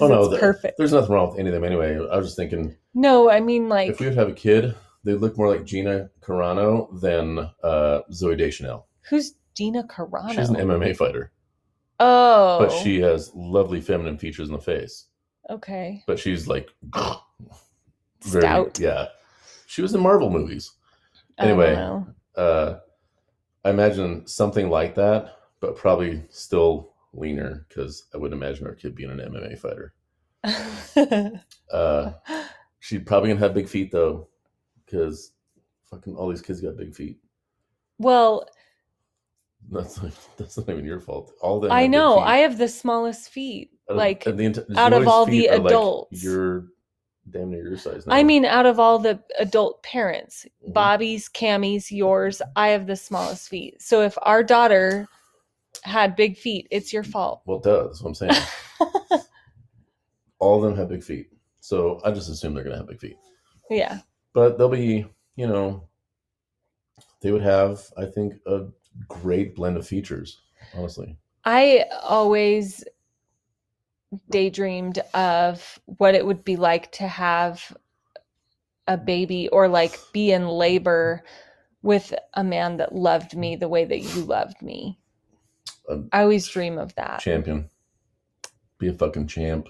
[0.00, 0.78] Oh no, it's th- perfect.
[0.78, 1.94] There's nothing wrong with any of them anyway.
[1.96, 4.74] I was just thinking No, I mean like if we would have a kid,
[5.04, 8.86] they'd look more like Gina Carano than uh, Zooey Deschanel.
[9.08, 10.30] who's Gina Carano?
[10.34, 11.32] She's an MMA fighter,
[12.00, 15.06] oh, but she has lovely feminine features in the face.
[15.50, 16.02] okay.
[16.06, 16.70] But she's like
[18.24, 18.78] very Stout.
[18.78, 19.06] yeah.
[19.66, 20.72] She was in Marvel movies.
[21.38, 21.74] I don't Anyway.
[21.76, 22.06] know.
[22.36, 22.78] uh,
[23.64, 28.94] I imagine something like that, but probably still leaner because I would imagine her kid
[28.94, 29.94] being an MMA fighter.
[31.72, 32.12] Uh,
[32.80, 34.28] she'd probably gonna have big feet though,
[34.92, 35.32] because
[35.90, 37.18] fucking all these kids got big feet.
[37.98, 38.46] well,
[39.70, 41.32] That's not, that's not even your fault.
[41.40, 41.72] All them.
[41.72, 42.18] I know.
[42.18, 43.70] I have the smallest feet.
[43.88, 46.22] Out of- like the out of all the are like adults.
[46.22, 46.66] your
[47.30, 48.14] damn near your size now.
[48.14, 50.72] I mean, out of all the adult parents, Mhm.
[50.72, 53.80] Bobby's, Cammy's, yours, I have the smallest feet.
[53.80, 55.08] So if our daughter
[55.82, 57.42] had big feet, it's your fault.
[57.46, 58.42] Well, duh, that's what I'm saying.
[60.38, 61.28] All of them have big feet.
[61.60, 63.16] So I just assume they're going to have big feet.
[63.70, 64.00] Yeah.
[64.34, 65.06] But they'll be,
[65.36, 65.88] you know,
[67.20, 68.66] they would have, I think, a
[69.08, 70.40] great blend of features,
[70.74, 71.16] honestly.
[71.44, 72.84] I always
[74.30, 77.76] daydreamed of what it would be like to have
[78.88, 81.22] a baby or like be in labor
[81.82, 84.98] with a man that loved me the way that you loved me.
[85.88, 87.20] Um, I always dream of that.
[87.20, 87.68] Champion.
[88.78, 89.68] Be a fucking champ.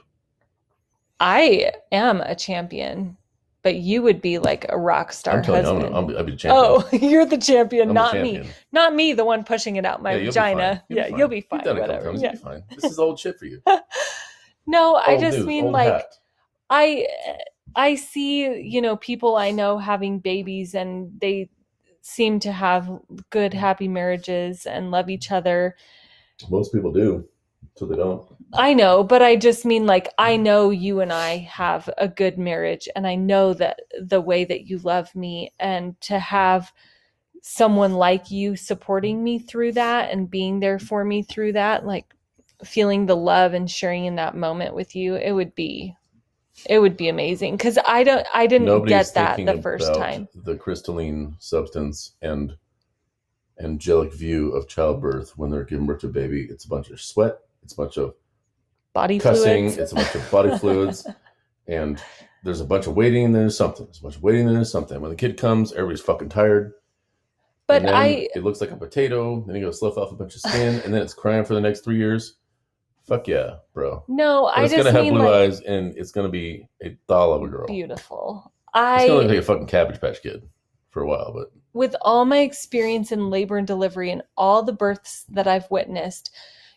[1.21, 3.17] I am a champion,
[3.63, 5.83] but you would be like a rock star I'm telling husband.
[5.83, 6.65] you, I'm, I'm, I'll be the champion.
[6.65, 8.51] oh, you're the champion, I'm the not me.
[8.73, 10.85] Not me, the one pushing it out my Yeah, vagina.
[10.89, 11.61] yeah, you'll be fine.
[11.61, 12.19] You've done it a couple Whatever.
[12.19, 12.23] Yeah.
[12.23, 12.63] You'll be fine.
[12.75, 13.63] This is old shit for you.
[14.67, 16.05] No, I just news, mean like hat.
[16.71, 17.09] I
[17.75, 21.51] I see, you know, people I know having babies and they
[22.01, 22.89] seem to have
[23.31, 25.77] good happy marriages and love each other.
[26.51, 27.29] Most people do,
[27.77, 28.27] so they don't.
[28.55, 32.39] I know, but I just mean like I know you and I have a good
[32.39, 36.73] marriage and I know that the way that you love me and to have
[37.43, 42.15] someone like you supporting me through that and being there for me through that like
[42.63, 45.93] feeling the love and sharing in that moment with you it would be
[46.67, 50.29] it would be amazing cuz I don't I didn't Nobody's get that the first time.
[50.35, 52.57] The crystalline substance and
[53.59, 56.47] angelic view of childbirth when they're giving birth to a baby.
[56.49, 57.39] It's a bunch of sweat.
[57.63, 58.15] It's a bunch of
[58.93, 59.71] Body cussing.
[59.71, 59.79] fluids.
[59.79, 61.07] It's a bunch of body fluids,
[61.67, 62.03] and
[62.45, 63.25] there's a bunch of waiting.
[63.27, 63.87] And there's something.
[63.87, 64.47] There's a bunch of waiting.
[64.47, 65.01] And there's something.
[65.01, 66.73] When the kid comes, everybody's fucking tired.
[67.67, 69.43] but I it looks like a potato.
[69.47, 71.61] Then you go slough off a bunch of skin, and then it's crying for the
[71.61, 72.35] next three years.
[73.07, 74.05] Fuck yeah, bro.
[74.09, 76.69] no, But I it's just gonna have mean blue like eyes, and it's gonna be
[76.83, 77.67] a doll of a girl.
[77.67, 78.53] beautiful.
[78.75, 80.49] It's gonna look like a fucking Cabbage Patch Kid
[80.91, 84.73] for a while, but with all my experience in labor and delivery and all the
[84.73, 86.31] births that I've witnessed,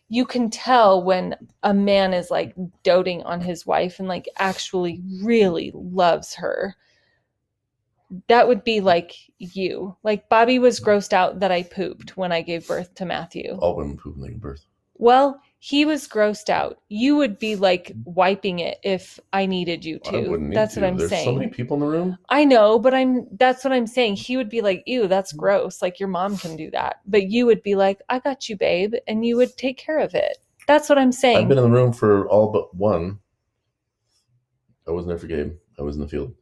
[0.09, 5.01] you can tell when a man is like doting on his wife and like actually
[5.23, 6.75] really loves her.
[8.27, 9.97] That would be like you.
[10.03, 13.49] Like Bobby was grossed out that I pooped when I gave birth to Matthew.
[13.53, 14.65] Oh, all women poop when they give birth.
[14.95, 16.77] Well, he was grossed out.
[16.89, 18.13] You would be like mm-hmm.
[18.13, 20.29] wiping it if I needed you I to.
[20.29, 20.81] wouldn't need That's to.
[20.81, 21.25] what I'm There's saying.
[21.25, 22.19] so many people in the room.
[22.29, 24.17] I know, but I'm that's what I'm saying.
[24.17, 25.39] He would be like, ew, that's mm-hmm.
[25.39, 25.81] gross.
[25.81, 26.97] Like your mom can do that.
[27.07, 30.13] But you would be like, I got you, babe, and you would take care of
[30.13, 30.37] it.
[30.67, 31.37] That's what I'm saying.
[31.37, 33.17] I've been in the room for all but one.
[34.87, 35.53] I wasn't there for Gabe.
[35.79, 36.35] I was in the field,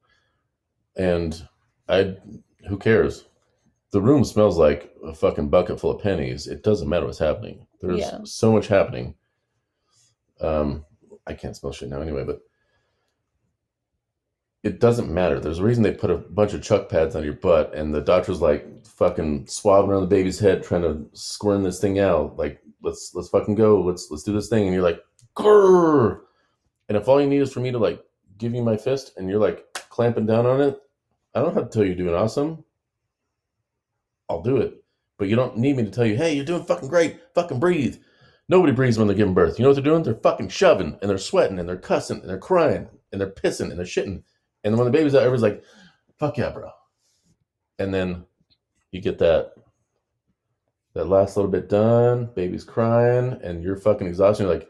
[0.97, 1.47] and
[1.87, 2.17] I.
[2.67, 3.23] Who cares?
[3.91, 6.47] The room smells like a fucking bucket full of pennies.
[6.47, 7.65] It doesn't matter what's happening.
[7.83, 8.19] There's Yeah.
[8.23, 9.15] so much happening.
[10.39, 10.85] Um,
[11.27, 12.41] I can't smell shit now anyway, but
[14.63, 15.39] it doesn't matter.
[15.39, 17.99] There's a reason they put a bunch of chuck pads on your butt, and the
[18.01, 22.37] doctor's like fucking swabbing around the baby's head, trying to squirm this thing out.
[22.37, 23.81] Like, let's let's fucking go.
[23.81, 24.63] Let's let's do this thing.
[24.63, 25.01] And you're like,
[25.35, 26.21] Grr!
[26.87, 28.01] and if all you need is for me to like
[28.37, 30.79] give you my fist, and you're like clamping down on it,
[31.35, 32.63] I don't have to tell you you're doing awesome.
[34.29, 34.82] I'll do it,
[35.17, 37.19] but you don't need me to tell you, hey, you're doing fucking great.
[37.35, 37.97] Fucking breathe.
[38.49, 39.57] Nobody breathes when they're giving birth.
[39.57, 40.03] You know what they're doing?
[40.03, 43.69] They're fucking shoving and they're sweating and they're cussing and they're crying and they're pissing
[43.69, 44.23] and they're shitting.
[44.63, 45.63] And when the baby's out, everybody's like,
[46.19, 46.69] fuck yeah, bro.
[47.79, 48.25] And then
[48.91, 49.53] you get that
[50.93, 54.43] that last little bit done, baby's crying, and you're fucking exhausted.
[54.43, 54.67] You're like,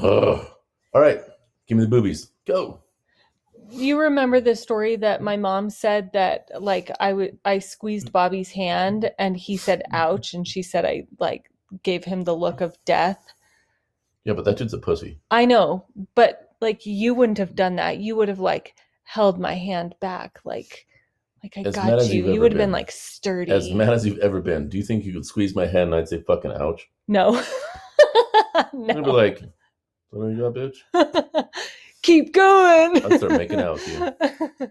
[0.00, 0.50] oh,
[0.92, 1.20] all right,
[1.68, 2.30] give me the boobies.
[2.46, 2.82] Go.
[3.70, 8.50] You remember the story that my mom said that like I would I squeezed Bobby's
[8.50, 11.50] hand and he said ouch and she said I like
[11.82, 13.32] gave him the look of death.
[14.24, 15.18] Yeah, but that dude's a pussy.
[15.30, 17.98] I know, but like you wouldn't have done that.
[17.98, 20.86] You would have like held my hand back like
[21.42, 22.32] like I As got you.
[22.32, 22.72] You would have been been.
[22.72, 23.52] like sturdy.
[23.52, 25.94] As mad as you've ever been, do you think you could squeeze my hand and
[25.94, 26.88] I'd say fucking ouch?
[27.06, 27.34] no.
[28.54, 29.42] I'd be like,
[30.10, 31.46] what are you got, bitch?
[32.06, 33.04] Keep going.
[33.04, 34.70] I'd start making out with you.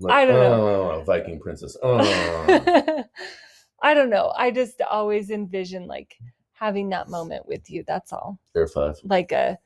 [0.00, 0.52] Like, I don't know.
[0.54, 1.76] Oh, oh, oh Viking princess.
[1.82, 3.04] Oh.
[3.82, 4.32] I don't know.
[4.36, 6.16] I just always envision like
[6.52, 7.84] having that moment with you.
[7.86, 8.38] That's all.
[8.56, 8.96] Air five.
[9.04, 9.58] Like a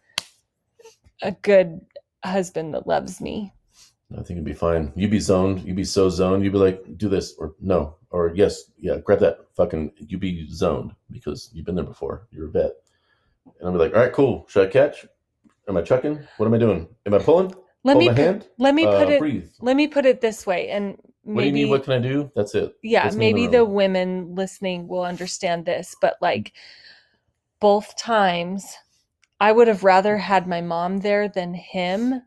[1.23, 1.81] a good
[2.25, 3.53] husband that loves me.
[4.13, 4.93] I think it'd be fine.
[4.97, 5.63] You'd be zoned.
[5.63, 6.45] You'd be so zoned.
[6.45, 9.93] You'd be like, do this or no or yes, yeah, grab that fucking.
[9.99, 12.27] You'd be zoned because you've been there before.
[12.31, 12.73] You're a vet,
[13.61, 14.47] and I'd be like, all right, cool.
[14.49, 15.07] Should I catch?
[15.69, 16.19] Am I chucking?
[16.37, 16.89] What am I doing?
[17.07, 17.53] Am I pulling?
[17.85, 18.49] Let Hold me my put, hand.
[18.59, 19.49] let me Uh, put it breathe.
[19.61, 21.71] let me put it this way and maybe What do you maybe need?
[21.71, 22.31] What can I do?
[22.35, 22.75] That's it.
[22.83, 26.53] yeah, in the maybe the women listening will understand this, but like
[27.61, 28.75] both times
[29.39, 32.23] I would have rather had my mom there than him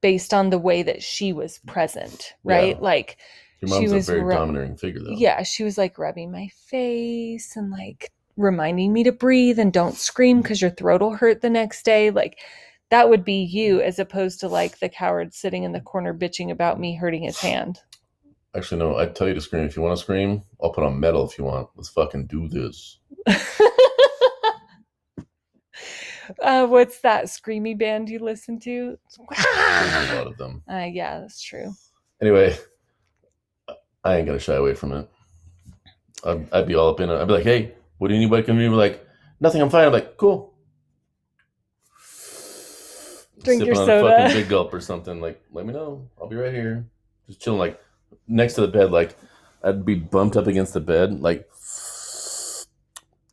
[0.00, 2.76] based on the way that she was present, right?
[2.76, 2.82] Yeah.
[2.82, 3.18] Like
[3.60, 5.16] Your She was a very ru- dominating figure, though.
[5.16, 9.96] yeah, she was like rubbing my face and like reminding me to breathe and don't
[9.96, 12.10] scream because your throat will hurt the next day.
[12.10, 12.38] Like
[12.90, 16.50] that would be you as opposed to like the coward sitting in the corner bitching
[16.50, 17.80] about me hurting his hand.
[18.56, 18.96] Actually, no.
[18.96, 20.42] I'd tell you to scream if you want to scream.
[20.62, 21.68] I'll put on metal if you want.
[21.76, 22.98] Let's fucking do this.
[26.42, 28.98] uh, what's that screamy band you listen to?
[29.18, 30.62] A lot of them.
[30.70, 31.72] Uh, yeah, that's true.
[32.22, 32.56] Anyway,
[34.04, 35.08] I ain't gonna shy away from it.
[36.24, 37.14] I'd, I'd be all up in it.
[37.14, 38.30] I'd be like, "Hey, what do you need?
[38.30, 39.06] What can you do?" Like,
[39.40, 39.60] nothing.
[39.60, 39.86] I'm fine.
[39.86, 40.54] I'm like, cool.
[43.42, 44.14] Drink your Sipping on soda.
[44.16, 45.20] a fucking big gulp or something.
[45.20, 46.08] Like, let me know.
[46.20, 46.86] I'll be right here.
[47.28, 47.80] Just chilling, like
[48.26, 48.90] next to the bed.
[48.90, 49.16] Like,
[49.62, 51.20] I'd be bumped up against the bed.
[51.20, 51.48] Like,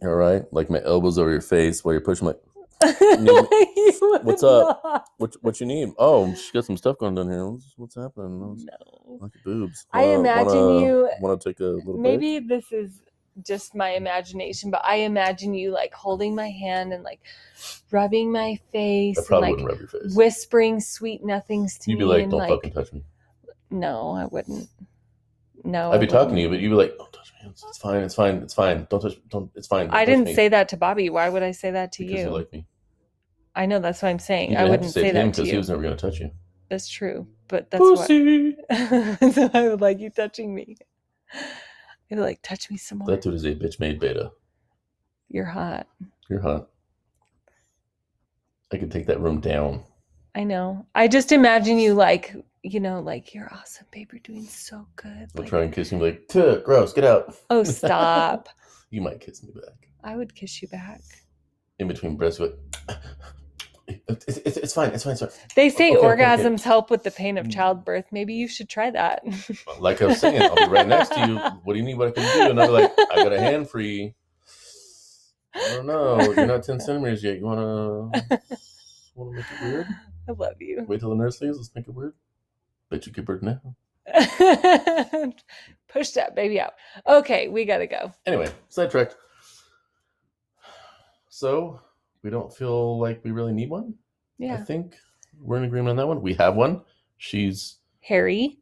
[0.02, 2.28] all right, like my elbows over your face while you're pushing.
[2.28, 2.40] Like,
[2.82, 4.82] What's up?
[4.84, 5.06] not.
[5.18, 5.90] what what you need?
[5.98, 7.48] Oh, she got some stuff going down here.
[7.48, 8.40] What's, what's happening?
[8.40, 9.18] No.
[9.22, 9.88] Like boobs.
[9.92, 12.20] I uh, imagine you- want to take a little break?
[12.20, 13.02] Maybe this is
[13.44, 17.22] just my imagination, but I imagine you like holding my hand and like
[17.92, 20.16] rubbing my face I and like wouldn't rub your face.
[20.16, 21.94] whispering sweet nothings to me.
[21.94, 22.06] You'd me.
[22.06, 23.04] be like, and "Don't like, fucking touch me."
[23.70, 24.70] no, I wouldn't.
[25.64, 27.50] No, I'd be talking to you, but you'd be like, "Don't touch me.
[27.50, 28.04] It's, it's fine.
[28.04, 28.36] It's fine.
[28.38, 28.88] It's fine.
[28.90, 29.18] Don't touch.
[29.30, 29.52] Don't.
[29.56, 31.10] It's fine." Don't I didn't me," say that to Bobby.
[31.10, 32.10] Why would I say that to you?
[32.10, 32.30] because you?
[32.30, 32.66] you like me.
[33.56, 34.52] I know that's what I'm saying.
[34.52, 36.20] You I wouldn't say, say to him that because he was never going to touch
[36.20, 36.32] you.
[36.70, 37.98] That's true, but that's what.
[37.98, 38.58] Pussy.
[39.32, 40.78] so I would like you touching me.
[42.12, 43.08] I'd like, touch me some more.
[43.08, 44.32] That dude is a bitch made beta.
[45.30, 45.88] You're hot.
[46.30, 46.70] You're hot.
[48.72, 49.84] I could take that room down.
[50.36, 50.86] I know.
[50.94, 54.10] I just imagine you like, you know, like you're awesome, babe.
[54.12, 55.12] You're doing so good.
[55.12, 56.28] I'll Like, try and kiss you like,
[56.64, 57.36] gross, get out.
[57.50, 58.50] oh, stop.
[58.92, 59.90] You might kiss me back.
[60.04, 61.02] I would kiss you back.
[61.80, 62.60] In between breaths, but
[63.88, 64.90] it's, it's, it's fine.
[64.92, 65.16] It's fine.
[65.16, 65.30] Fine.
[65.56, 66.24] They say Okay, okay, okay.
[66.24, 67.54] orgasms help with the pain of Mm.
[67.54, 68.06] childbirth.
[68.12, 69.24] Maybe you should try that.
[69.80, 71.36] Like I was saying, I'll be right next to you.
[71.64, 71.98] What do you need?
[71.98, 72.50] What I can do?
[72.52, 74.16] And I'll be like, I got a hand free.
[75.56, 76.20] I don't know.
[76.22, 77.38] You're not 10 centimeters yet.
[77.38, 78.40] You want to
[79.16, 79.88] want to make it weird?
[80.28, 80.84] I love you.
[80.88, 81.58] Wait till the nurse leaves.
[81.58, 82.14] Let's make it weird.
[82.90, 83.62] Bet you give birth now.
[85.88, 86.74] Push that baby out.
[87.08, 88.14] Okay, we gotta go.
[88.26, 89.16] Anyway, sidetracked.
[91.30, 91.80] So
[92.26, 93.94] we don't feel like we really need one.
[94.40, 94.56] Yeah.
[94.56, 94.96] I think
[95.40, 96.24] we're in agreement on that one.
[96.24, 96.82] We have one.
[97.18, 98.58] She's hairy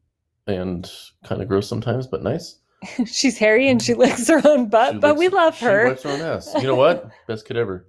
[0.48, 0.92] and
[1.24, 2.60] kind of gross sometimes, but nice.
[3.06, 5.88] She's hairy and she licks her own butt, She but we licks- love she her.
[5.88, 6.54] wipes her own ass.
[6.56, 7.10] You know what?
[7.28, 7.88] Best kid ever.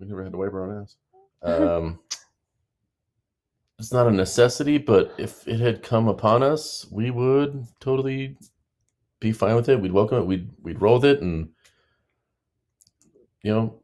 [0.00, 0.96] We never had to wipe our own ass.
[1.42, 1.98] Um,
[3.78, 8.38] it's not a necessity, but if it had come upon us, we would totally
[9.20, 9.78] be fine with it.
[9.78, 10.26] We'd welcome it.
[10.26, 11.50] We'd we'd roll with it, and
[13.42, 13.81] you know,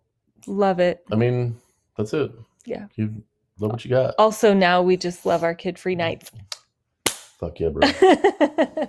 [0.48, 1.04] Love it.
[1.12, 1.56] I mean,
[1.96, 2.32] that's it.
[2.64, 2.86] Yeah.
[2.96, 3.22] you
[3.58, 4.14] love what you got.
[4.18, 6.30] Also, now we just love our kid free nights.
[7.06, 7.82] Fuck yeah, bro.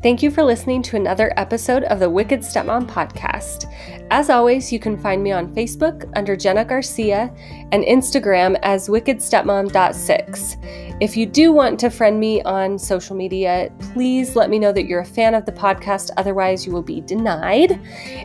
[0.00, 3.64] Thank you for listening to another episode of the Wicked Stepmom podcast.
[4.10, 7.30] As always, you can find me on Facebook under Jenna Garcia
[7.72, 10.56] and Instagram as wickedstepmom.six.
[11.00, 14.86] If you do want to friend me on social media, please let me know that
[14.86, 17.78] you're a fan of the podcast, otherwise, you will be denied.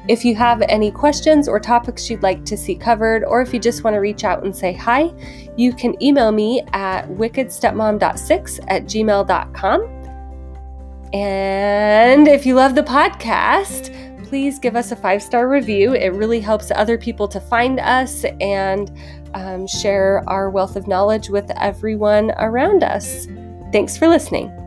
[0.07, 3.59] If you have any questions or topics you'd like to see covered, or if you
[3.59, 5.11] just want to reach out and say hi,
[5.57, 9.99] you can email me at wickedstepmom.six at gmail.com.
[11.13, 15.93] And if you love the podcast, please give us a five star review.
[15.93, 18.91] It really helps other people to find us and
[19.35, 23.27] um, share our wealth of knowledge with everyone around us.
[23.71, 24.62] Thanks for listening.